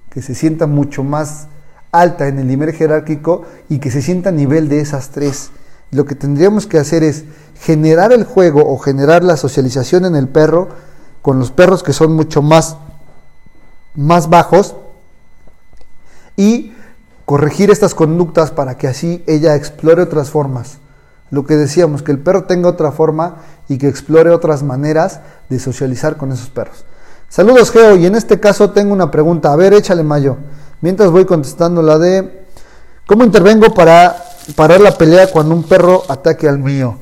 [0.09, 1.47] que se sienta mucho más
[1.91, 5.51] alta en el nivel jerárquico y que se sienta a nivel de esas tres.
[5.91, 7.25] Lo que tendríamos que hacer es
[7.59, 10.69] generar el juego o generar la socialización en el perro
[11.21, 12.77] con los perros que son mucho más,
[13.95, 14.75] más bajos
[16.37, 16.73] y
[17.25, 20.77] corregir estas conductas para que así ella explore otras formas.
[21.31, 25.59] Lo que decíamos, que el perro tenga otra forma y que explore otras maneras de
[25.59, 26.85] socializar con esos perros.
[27.29, 29.51] Saludos Geo, y en este caso tengo una pregunta.
[29.51, 30.37] A ver, échale Mayo.
[30.81, 32.45] Mientras voy contestando la de
[33.07, 34.15] ¿Cómo intervengo para
[34.55, 36.97] parar la pelea cuando un perro ataque al mío?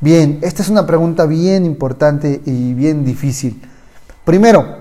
[0.00, 3.62] Bien, esta es una pregunta bien importante y bien difícil.
[4.24, 4.78] Primero,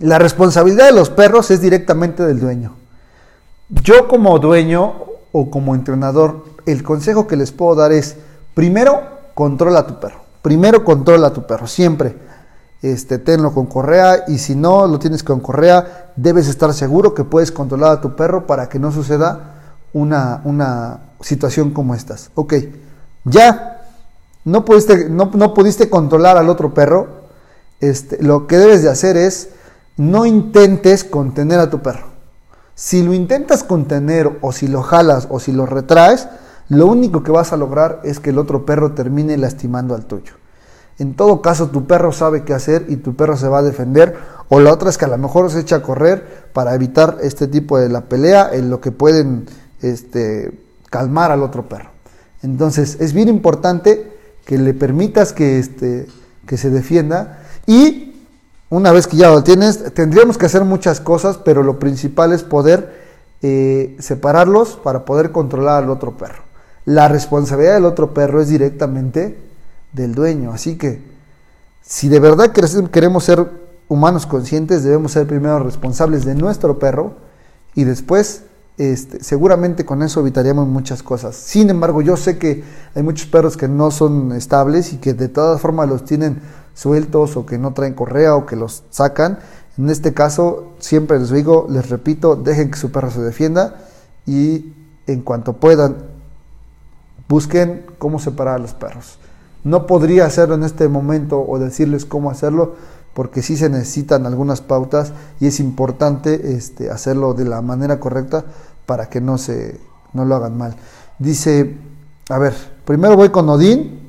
[0.00, 2.74] la responsabilidad de los perros es directamente del dueño.
[3.68, 4.94] Yo como dueño
[5.30, 8.16] o como entrenador, el consejo que les puedo dar es,
[8.54, 10.20] primero, controla a tu perro.
[10.42, 12.16] Primero controla a tu perro, siempre.
[12.82, 17.22] Este, tenlo con correa y si no lo tienes con correa, debes estar seguro que
[17.22, 19.54] puedes controlar a tu perro para que no suceda
[19.92, 22.30] una, una situación como estas.
[22.34, 22.54] Ok,
[23.24, 23.82] ya
[24.44, 27.22] no pudiste, no, no pudiste controlar al otro perro,
[27.80, 29.50] este, lo que debes de hacer es
[29.96, 32.06] no intentes contener a tu perro.
[32.74, 36.26] Si lo intentas contener o si lo jalas o si lo retraes,
[36.72, 40.32] lo único que vas a lograr es que el otro perro termine lastimando al tuyo.
[40.98, 44.16] En todo caso, tu perro sabe qué hacer y tu perro se va a defender.
[44.48, 47.46] O la otra es que a lo mejor se echa a correr para evitar este
[47.46, 49.44] tipo de la pelea en lo que pueden
[49.82, 50.58] este,
[50.88, 51.90] calmar al otro perro.
[52.42, 54.10] Entonces, es bien importante
[54.46, 56.06] que le permitas que, este,
[56.46, 58.24] que se defienda y
[58.70, 62.42] una vez que ya lo tienes, tendríamos que hacer muchas cosas, pero lo principal es
[62.42, 63.02] poder
[63.42, 66.51] eh, separarlos para poder controlar al otro perro.
[66.84, 69.38] La responsabilidad del otro perro es directamente
[69.92, 70.52] del dueño.
[70.52, 71.02] Así que
[71.82, 73.46] si de verdad queremos ser
[73.88, 77.14] humanos conscientes, debemos ser primero responsables de nuestro perro
[77.74, 78.44] y después
[78.78, 81.36] este, seguramente con eso evitaríamos muchas cosas.
[81.36, 82.64] Sin embargo, yo sé que
[82.94, 86.40] hay muchos perros que no son estables y que de todas formas los tienen
[86.74, 89.38] sueltos o que no traen correa o que los sacan.
[89.76, 93.76] En este caso, siempre les digo, les repito, dejen que su perro se defienda
[94.26, 94.72] y
[95.06, 96.11] en cuanto puedan
[97.28, 99.18] Busquen cómo separar a los perros.
[99.64, 102.74] No podría hacerlo en este momento o decirles cómo hacerlo
[103.14, 108.44] porque sí se necesitan algunas pautas y es importante este, hacerlo de la manera correcta
[108.86, 109.78] para que no, se,
[110.12, 110.74] no lo hagan mal.
[111.18, 111.76] Dice
[112.28, 112.54] A ver,
[112.84, 114.08] primero voy con Odín.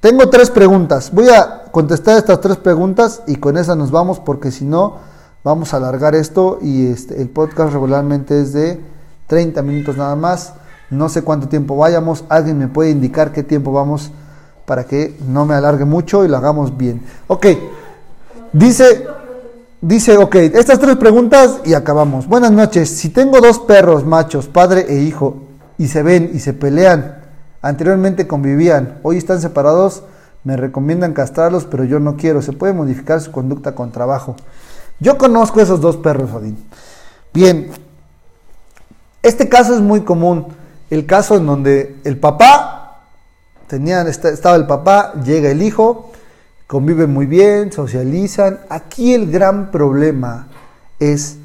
[0.00, 1.12] Tengo tres preguntas.
[1.12, 4.98] Voy a contestar estas tres preguntas y con esas nos vamos porque si no
[5.44, 8.80] vamos a alargar esto y este, el podcast regularmente es de
[9.26, 10.54] 30 minutos nada más.
[10.92, 12.24] No sé cuánto tiempo vayamos.
[12.28, 14.12] Alguien me puede indicar qué tiempo vamos
[14.66, 17.02] para que no me alargue mucho y lo hagamos bien.
[17.28, 17.46] Ok.
[18.52, 19.06] Dice,
[19.80, 22.28] dice, ok, estas tres preguntas y acabamos.
[22.28, 22.90] Buenas noches.
[22.90, 25.36] Si tengo dos perros machos, padre e hijo,
[25.78, 27.22] y se ven y se pelean,
[27.62, 30.02] anteriormente convivían, hoy están separados,
[30.44, 32.42] me recomiendan castrarlos, pero yo no quiero.
[32.42, 34.36] Se puede modificar su conducta con trabajo.
[35.00, 36.58] Yo conozco esos dos perros, Odín.
[37.32, 37.70] Bien,
[39.22, 40.60] este caso es muy común.
[40.92, 43.06] El caso en donde el papá,
[43.66, 46.12] tenían, estaba el papá, llega el hijo,
[46.66, 48.60] conviven muy bien, socializan.
[48.68, 50.48] Aquí el gran problema
[51.00, 51.38] es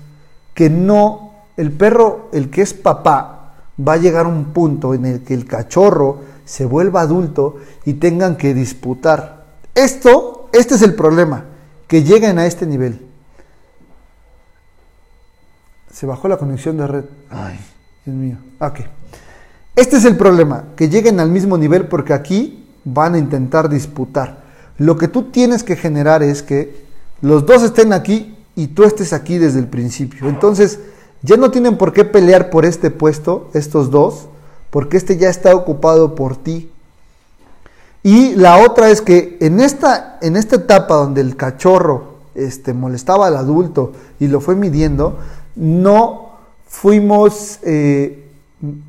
[0.53, 5.05] que no, el perro, el que es papá, va a llegar a un punto en
[5.05, 9.45] el que el cachorro se vuelva adulto y tengan que disputar.
[9.73, 11.45] Esto, este es el problema,
[11.87, 13.07] que lleguen a este nivel.
[15.89, 17.05] Se bajó la conexión de red.
[17.29, 17.57] Ay,
[18.03, 18.37] Dios mío.
[18.59, 18.81] Ok.
[19.77, 24.39] Este es el problema, que lleguen al mismo nivel porque aquí van a intentar disputar.
[24.79, 26.87] Lo que tú tienes que generar es que
[27.21, 30.29] los dos estén aquí y tú estés aquí desde el principio.
[30.29, 30.79] Entonces,
[31.21, 34.29] ya no tienen por qué pelear por este puesto, estos dos,
[34.71, 36.71] porque este ya está ocupado por ti.
[38.01, 43.27] Y la otra es que en esta, en esta etapa donde el cachorro este, molestaba
[43.27, 45.19] al adulto y lo fue midiendo,
[45.55, 46.31] no
[46.67, 48.23] fuimos eh,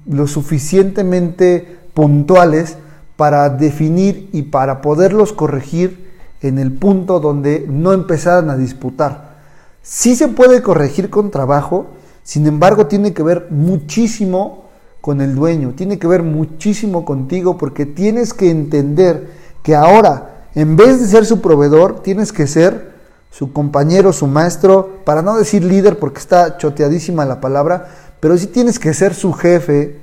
[0.07, 2.77] lo suficientemente puntuales
[3.17, 6.09] para definir y para poderlos corregir
[6.41, 9.39] en el punto donde no empezaran a disputar.
[9.83, 11.87] Sí se puede corregir con trabajo,
[12.23, 14.65] sin embargo tiene que ver muchísimo
[15.01, 19.31] con el dueño, tiene que ver muchísimo contigo porque tienes que entender
[19.63, 22.93] que ahora, en vez de ser su proveedor, tienes que ser
[23.31, 27.89] su compañero, su maestro, para no decir líder porque está choteadísima la palabra,
[28.21, 29.97] pero sí tienes que ser su jefe.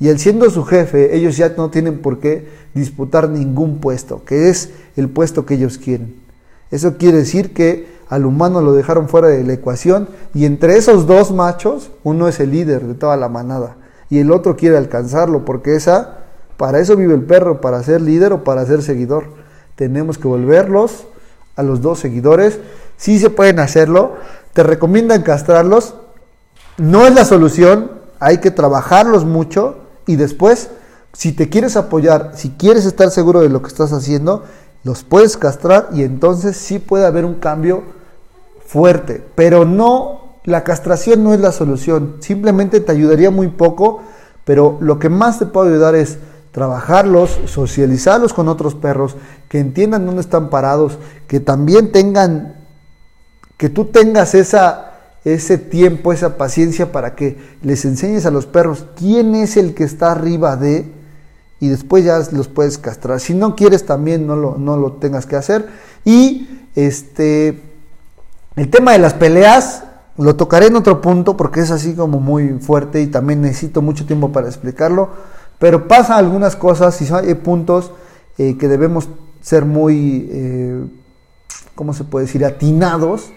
[0.00, 4.48] Y el siendo su jefe, ellos ya no tienen por qué disputar ningún puesto, que
[4.48, 6.14] es el puesto que ellos quieren.
[6.70, 11.06] Eso quiere decir que al humano lo dejaron fuera de la ecuación y entre esos
[11.06, 13.76] dos machos, uno es el líder de toda la manada
[14.10, 16.18] y el otro quiere alcanzarlo, porque esa,
[16.56, 19.24] para eso vive el perro, para ser líder o para ser seguidor.
[19.76, 21.06] Tenemos que volverlos
[21.56, 22.58] a los dos seguidores.
[22.96, 24.14] Sí se pueden hacerlo.
[24.54, 25.94] Te recomiendan castrarlos.
[26.78, 27.90] No es la solución.
[28.20, 29.76] Hay que trabajarlos mucho
[30.06, 30.70] y después,
[31.12, 34.44] si te quieres apoyar, si quieres estar seguro de lo que estás haciendo,
[34.84, 37.82] los puedes castrar y entonces sí puede haber un cambio
[38.64, 39.24] fuerte.
[39.34, 44.00] Pero no la castración no es la solución, simplemente te ayudaría muy poco,
[44.46, 46.16] pero lo que más te puede ayudar es
[46.52, 49.14] trabajarlos, socializarlos con otros perros,
[49.50, 52.56] que entiendan dónde están parados, que también tengan,
[53.58, 54.87] que tú tengas esa,
[55.24, 59.84] ese tiempo, esa paciencia para que les enseñes a los perros quién es el que
[59.84, 60.90] está arriba de,
[61.60, 63.20] y después ya los puedes castrar.
[63.20, 65.68] Si no quieres también no lo, no lo tengas que hacer.
[66.04, 67.60] Y este,
[68.56, 69.84] el tema de las peleas,
[70.16, 74.06] lo tocaré en otro punto porque es así como muy fuerte y también necesito mucho
[74.06, 75.10] tiempo para explicarlo.
[75.58, 77.92] Pero pasa algunas cosas y hay puntos
[78.36, 79.08] eh, que debemos
[79.40, 80.84] ser muy, eh,
[81.74, 83.32] ¿cómo se puede decir?, atinados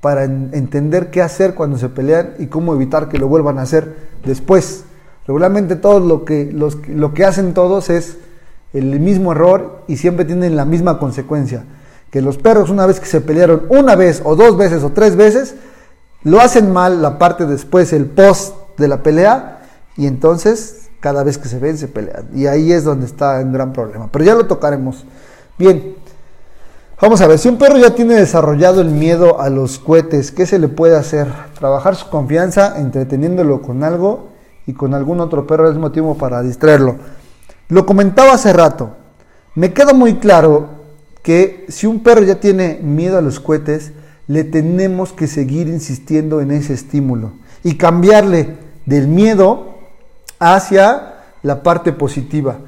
[0.00, 3.94] para entender qué hacer cuando se pelean y cómo evitar que lo vuelvan a hacer
[4.24, 4.84] después.
[5.26, 8.16] Regularmente todo lo que, lo que hacen todos es
[8.72, 11.64] el mismo error y siempre tienen la misma consecuencia.
[12.10, 15.16] Que los perros una vez que se pelearon una vez o dos veces o tres
[15.16, 15.54] veces,
[16.22, 19.62] lo hacen mal la parte después, el post de la pelea,
[19.96, 22.28] y entonces cada vez que se ven se pelean.
[22.34, 24.08] Y ahí es donde está un gran problema.
[24.12, 25.04] Pero ya lo tocaremos.
[25.58, 25.94] Bien,
[27.00, 30.46] vamos a ver, si un perro ya tiene desarrollado el miedo a los cohetes, ¿qué
[30.46, 31.28] se le puede hacer?
[31.58, 34.28] Trabajar su confianza entreteniéndolo con algo
[34.66, 36.96] y con algún otro perro mismo tiempo para distraerlo.
[37.68, 38.96] Lo comentaba hace rato.
[39.54, 40.68] Me queda muy claro
[41.22, 43.92] que si un perro ya tiene miedo a los cohetes,
[44.26, 47.32] le tenemos que seguir insistiendo en ese estímulo
[47.64, 49.74] y cambiarle del miedo
[50.38, 52.58] hacia la parte positiva.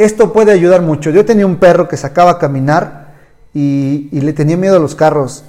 [0.00, 1.10] Esto puede ayudar mucho.
[1.10, 3.12] Yo tenía un perro que sacaba a caminar
[3.52, 5.44] y, le tenía miedo a los carros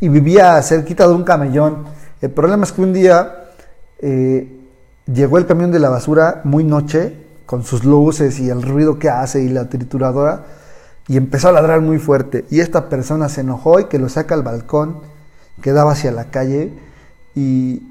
[0.00, 1.84] y vivía cerquita de un camellón.
[2.20, 3.46] El problema es que un día
[4.00, 4.54] eh,
[5.10, 9.08] llegó el camión de la basura muy noche con sus luces y el ruido que
[9.08, 10.44] hace y la trituradora
[11.08, 12.44] y empezó a ladrar muy fuerte.
[12.50, 14.98] Y esta persona se enojó y que lo saca al balcón
[15.62, 16.70] que daba hacia la calle
[17.34, 17.82] y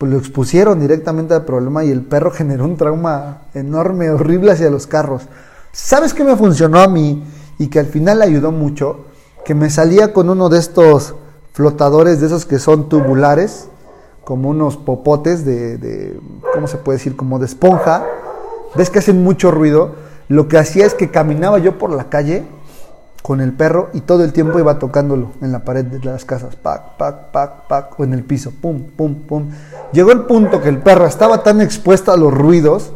[0.00, 4.70] pues lo expusieron directamente al problema y el perro generó un trauma enorme, horrible hacia
[4.70, 5.24] los carros.
[5.72, 7.22] ¿Sabes qué me funcionó a mí
[7.58, 9.04] y que al final ayudó mucho?
[9.44, 11.16] Que me salía con uno de estos
[11.52, 13.68] flotadores, de esos que son tubulares,
[14.24, 16.18] como unos popotes de, de
[16.54, 17.14] ¿cómo se puede decir?
[17.14, 18.06] Como de esponja.
[18.76, 19.96] ¿Ves que hacen mucho ruido?
[20.28, 22.46] Lo que hacía es que caminaba yo por la calle
[23.22, 26.56] con el perro y todo el tiempo iba tocándolo en la pared de las casas,
[26.56, 29.50] pac, pac, pac, pac, o en el piso, pum, pum, pum.
[29.92, 32.92] Llegó el punto que el perro estaba tan expuesto a los ruidos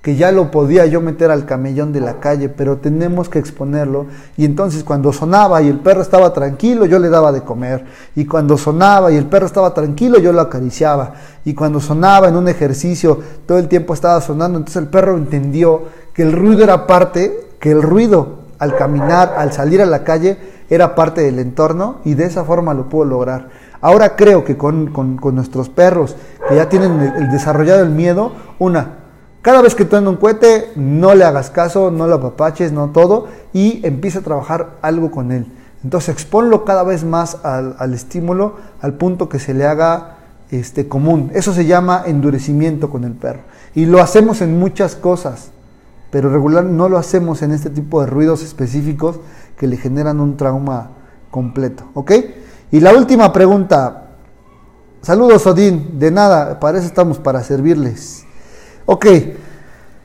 [0.00, 4.06] que ya lo podía yo meter al camellón de la calle, pero tenemos que exponerlo.
[4.36, 7.84] Y entonces cuando sonaba y el perro estaba tranquilo, yo le daba de comer.
[8.14, 11.14] Y cuando sonaba y el perro estaba tranquilo, yo lo acariciaba.
[11.44, 15.82] Y cuando sonaba en un ejercicio, todo el tiempo estaba sonando, entonces el perro entendió
[16.14, 20.38] que el ruido era parte, que el ruido al caminar, al salir a la calle,
[20.70, 23.48] era parte del entorno y de esa forma lo puedo lograr.
[23.80, 24.92] Ahora creo que con,
[25.32, 26.16] nuestros perros
[26.48, 28.98] que ya tienen el, desarrollado el miedo, una,
[29.42, 33.28] cada vez que en un cohete, no le hagas caso, no lo apapaches, no todo,
[33.52, 35.46] y empieza a trabajar algo con él.
[35.84, 40.16] Entonces exponlo cada vez más al, estímulo, al punto que se le haga
[40.50, 41.30] este, común.
[41.34, 43.42] Eso se llama endurecimiento con el perro.
[43.76, 45.50] Y lo hacemos en muchas cosas
[46.10, 49.20] pero regular no lo hacemos en este tipo de ruidos específicos
[49.56, 50.90] que le generan un trauma
[51.30, 52.12] completo, ¿ok?
[52.70, 54.04] Y la última pregunta.
[55.02, 55.98] Saludos, Odín.
[55.98, 58.24] De nada, para eso estamos, para servirles.
[58.86, 59.06] Ok,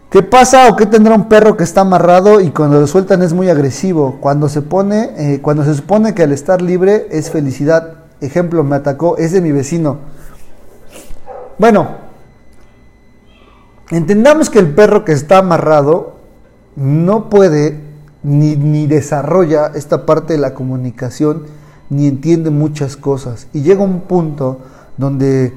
[0.09, 3.33] ¿qué pasa o qué tendrá un perro que está amarrado y cuando lo sueltan es
[3.33, 4.17] muy agresivo?
[4.19, 7.95] Cuando se pone, eh, cuando se supone que al estar libre es felicidad.
[8.21, 9.97] Ejemplo, me atacó, es de mi vecino.
[11.57, 11.87] Bueno,
[13.93, 16.15] Entendamos que el perro que está amarrado
[16.75, 17.79] no puede
[18.23, 21.43] ni, desarrolla esta parte de la comunicación
[21.91, 23.45] ni entiende muchas cosas.
[23.53, 24.61] Y llega un punto
[24.97, 25.53] donde,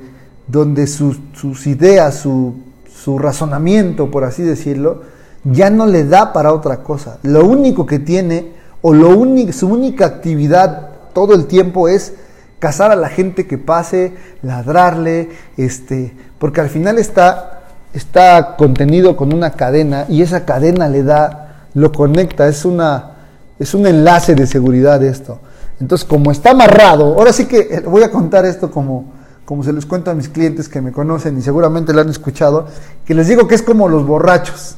[0.48, 1.18] donde sus,
[1.66, 2.56] ideas, su,
[2.94, 5.00] su razonamiento, por así decirlo,
[5.44, 7.18] ya no le da para otra cosa.
[7.22, 12.12] Lo único que tiene, o lo único, su única actividad todo el tiempo es
[12.58, 14.12] cazar a la gente que pase,
[14.42, 17.55] ladrarle, este, porque al final está
[17.96, 23.12] está contenido con una cadena y esa cadena le da, lo conecta, es, una,
[23.58, 25.40] es un enlace de seguridad esto.
[25.80, 29.12] Entonces, como está amarrado, ahora sí que eh, voy a contar esto como,
[29.44, 32.66] como se les cuento a mis clientes que me conocen y seguramente lo han escuchado,
[33.04, 34.76] que les digo que es como los borrachos.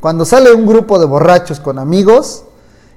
[0.00, 2.44] Cuando sale un grupo de borrachos con amigos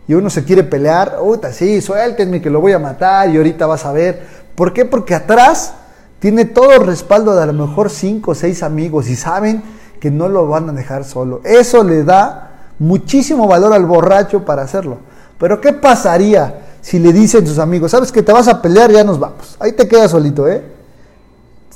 [0.08, 3.66] y uno se quiere pelear, uta, sí, suéltenme que lo voy a matar y ahorita
[3.66, 4.24] vas a ver.
[4.56, 4.86] ¿Por qué?
[4.86, 5.74] Porque atrás
[6.20, 9.64] tiene todo el respaldo de a lo mejor cinco o seis amigos y saben
[10.00, 11.42] que no lo van a dejar solo.
[11.44, 14.98] Eso le da muchísimo valor al borracho para hacerlo.
[15.38, 19.04] Pero ¿qué pasaría si le dicen sus amigos, sabes que te vas a pelear, ya
[19.04, 19.56] nos vamos?
[19.60, 20.64] Ahí te quedas solito, ¿eh?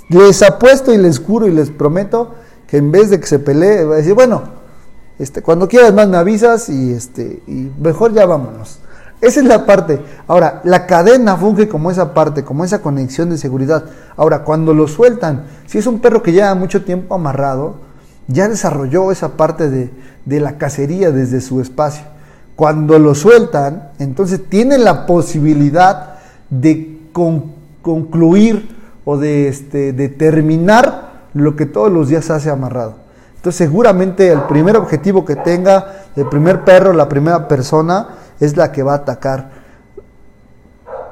[0.09, 2.35] Les apuesto y les juro y les prometo
[2.67, 4.43] que en vez de que se pelee, va a decir, bueno,
[5.19, 8.79] este, cuando quieras más me avisas y, este, y mejor ya vámonos.
[9.21, 10.01] Esa es la parte.
[10.27, 13.85] Ahora, la cadena funge como esa parte, como esa conexión de seguridad.
[14.17, 17.75] Ahora, cuando lo sueltan, si es un perro que lleva mucho tiempo amarrado,
[18.27, 19.91] ya desarrolló esa parte de,
[20.39, 22.05] la cacería desde su espacio.
[22.55, 26.15] Cuando lo sueltan, entonces tiene la posibilidad
[26.49, 26.99] de
[27.83, 32.95] concluir o de, este, de terminar lo que todos los días hace amarrado.
[33.35, 38.07] Entonces seguramente el primer objetivo que tenga el primer perro, la primera persona,
[38.41, 39.51] es la que va a atacar.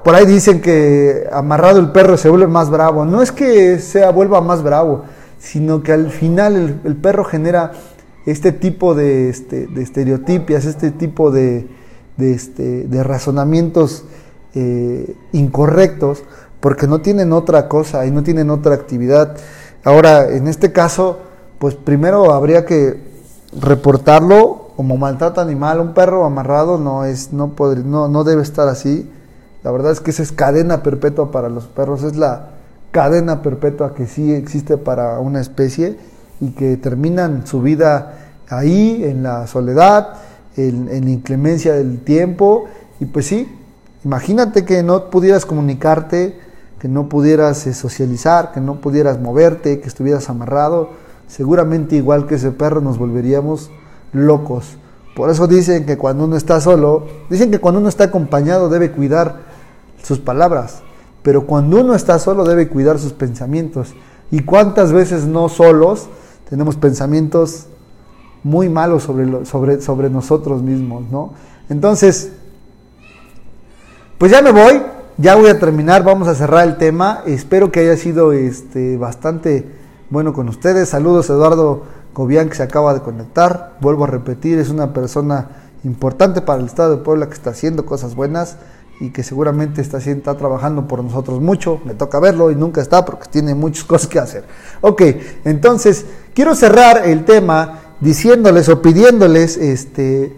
[0.03, 3.05] Por ahí dicen que amarrado el perro se vuelve más bravo.
[3.05, 5.03] No es que sea vuelva más bravo,
[5.37, 7.71] sino que al final el, perro genera
[8.25, 11.67] este tipo de, este, estereotipias, este tipo de,
[12.17, 14.05] de, este, de razonamientos
[14.55, 16.23] eh, incorrectos,
[16.59, 19.37] porque no tienen otra cosa y no tienen otra actividad.
[19.83, 21.19] Ahora, en este caso,
[21.59, 22.99] pues primero habría que
[23.53, 27.53] reportarlo como maltrato animal, un perro amarrado no es, no,
[27.83, 29.11] no, no debe estar así.
[29.61, 32.51] La verdad es que esa es cadena perpetua para los perros, es la
[32.91, 35.97] cadena perpetua que sí existe para una especie
[36.39, 40.13] y que terminan su vida ahí, en la soledad,
[40.55, 42.67] en, en la inclemencia del tiempo.
[43.01, 43.53] Y pues sí,
[44.05, 46.39] imagínate que no pudieras comunicarte,
[46.79, 50.91] que no pudieras eh, socializar, que no pudieras moverte, que estuvieras amarrado.
[51.27, 53.71] Seguramente igual que ese perro nos volveríamos
[54.11, 54.77] locos.
[55.15, 58.91] Por eso dicen que cuando uno está solo, dicen que cuando uno está acompañado debe
[58.91, 59.41] cuidar
[60.03, 60.81] sus palabras,
[61.23, 63.93] pero cuando uno está solo debe cuidar sus pensamientos.
[64.31, 66.07] ¿Y cuántas veces no solos
[66.49, 67.67] tenemos pensamientos
[68.43, 71.33] muy malos sobre, sobre, sobre nosotros mismos, ¿no?
[71.69, 72.31] Entonces,
[74.17, 74.81] pues ya me voy,
[75.17, 77.23] ya voy a terminar, vamos a cerrar el tema.
[77.25, 79.67] Espero que haya sido este, bastante
[80.09, 80.89] bueno con ustedes.
[80.89, 81.83] Saludos Eduardo
[82.19, 83.77] Cobian que se acaba de conectar.
[83.79, 85.51] Vuelvo a repetir, es una persona
[85.85, 88.57] importante para el Estado de Puebla que está haciendo cosas buenas
[88.99, 91.79] y que seguramente está, está trabajando por nosotros mucho.
[91.85, 94.43] Me toca verlo y nunca está porque tiene muchas cosas que hacer.
[94.81, 95.01] Ok,
[95.45, 100.35] entonces quiero cerrar el tema diciéndoles o pidiéndoles, este,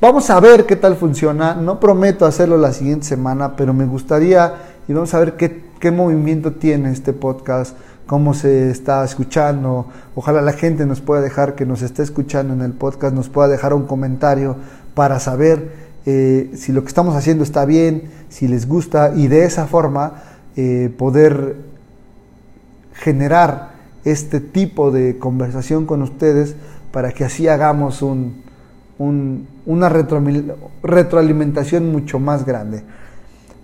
[0.00, 1.54] vamos a ver qué tal funciona.
[1.54, 4.54] No prometo hacerlo la siguiente semana, pero me gustaría
[4.88, 7.76] y vamos a ver qué, qué movimiento tiene este podcast
[8.06, 9.86] cómo se está escuchando.
[10.14, 13.48] Ojalá la gente nos pueda dejar que nos esté escuchando en el podcast, nos pueda
[13.48, 14.56] dejar un comentario
[14.94, 19.44] para saber eh, si lo que estamos haciendo está bien, si les gusta y de
[19.44, 20.22] esa forma
[20.56, 21.56] eh, poder
[22.92, 23.72] generar
[24.04, 26.56] este tipo de conversación con ustedes
[26.92, 28.44] para que así hagamos un,
[29.66, 32.82] una retroalimentación mucho más grande.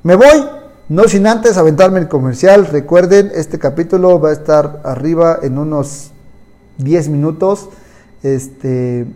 [0.03, 0.47] Me voy,
[0.91, 2.66] no sin antes aventarme el comercial.
[2.66, 6.11] Recuerden, este capítulo va a estar arriba en unos
[6.78, 7.68] 10 minutos.
[8.24, 9.07] Este,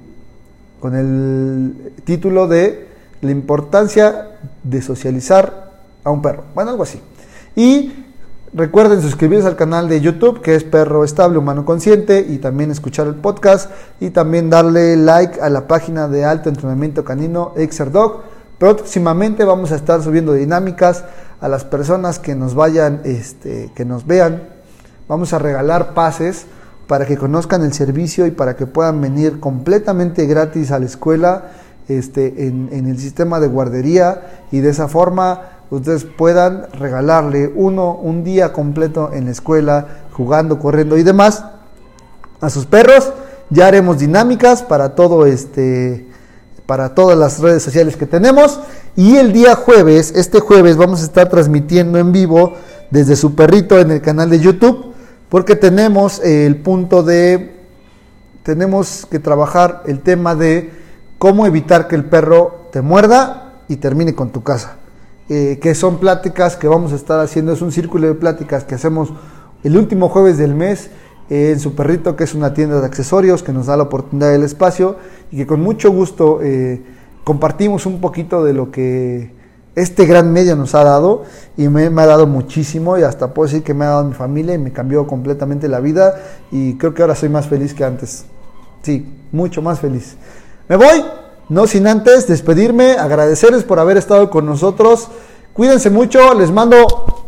[0.79, 2.87] con el título de
[3.22, 5.72] La importancia de socializar
[6.05, 6.45] a un perro.
[6.55, 7.01] Bueno, algo así.
[7.57, 8.05] Y
[8.53, 13.09] recuerden suscribirse al canal de YouTube que es Perro Estable Humano Consciente y también escuchar
[13.09, 18.22] el podcast y también darle like a la página de alto entrenamiento canino Exerdog.
[18.59, 21.05] Próximamente vamos a estar subiendo dinámicas
[21.45, 24.45] a las personas que nos vayan, este, que nos vean,
[25.09, 26.47] vamos a regalar pases
[26.86, 31.51] para que conozcan el servicio y para que puedan venir completamente gratis a la escuela
[31.86, 37.92] este, en, en el sistema de guardería y de esa forma ustedes puedan regalarle uno
[37.92, 41.45] un día completo en la escuela jugando, corriendo y demás
[42.40, 43.12] a sus perros.
[43.51, 46.09] Ya haremos dinámicas para todo este
[46.67, 48.61] para todas las redes sociales que tenemos.
[48.97, 52.55] Y el día jueves, este jueves, vamos a estar transmitiendo en vivo
[52.91, 54.93] desde su perrito en el canal de YouTube,
[55.29, 57.57] porque tenemos el punto de,
[58.43, 60.71] tenemos que trabajar el tema de
[61.19, 64.77] cómo evitar que el perro te muerda y termine con tu casa.
[65.31, 68.75] Eh, que son pláticas que vamos a estar haciendo, es un círculo de pláticas que
[68.75, 69.11] hacemos
[69.62, 70.91] el último jueves del mes
[71.31, 74.43] en Su Perrito, que es una tienda de accesorios que nos da la oportunidad del
[74.43, 74.97] espacio
[75.31, 76.83] y que con mucho gusto eh,
[77.25, 79.33] compartimos un poquito de lo que
[79.75, 81.25] este gran medio nos ha dado
[81.57, 84.55] y me, ha dado muchísimo y hasta puedo decir que me ha dado mi familia
[84.55, 86.14] y me cambió completamente la vida
[86.53, 88.27] y creo que ahora soy más feliz que antes.
[88.83, 90.16] Sí, mucho más feliz.
[90.68, 91.05] Me voy,
[91.49, 95.09] no sin antes despedirme, agradecerles por haber estado con nosotros.
[95.55, 96.85] Cuídense mucho, les mando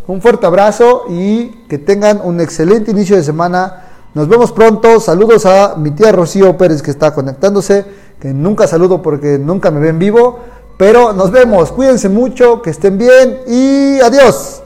[0.09, 3.85] un fuerte abrazo y que tengan un excelente inicio de semana.
[4.14, 4.99] Nos vemos pronto.
[4.99, 7.87] Saludos a mi tía Rocío Pérez que está conectándose,
[8.18, 10.41] que nunca saludo porque nunca me ven vivo.
[10.77, 11.70] Pero nos vemos.
[11.70, 14.64] Cuídense mucho, que estén bien y adiós.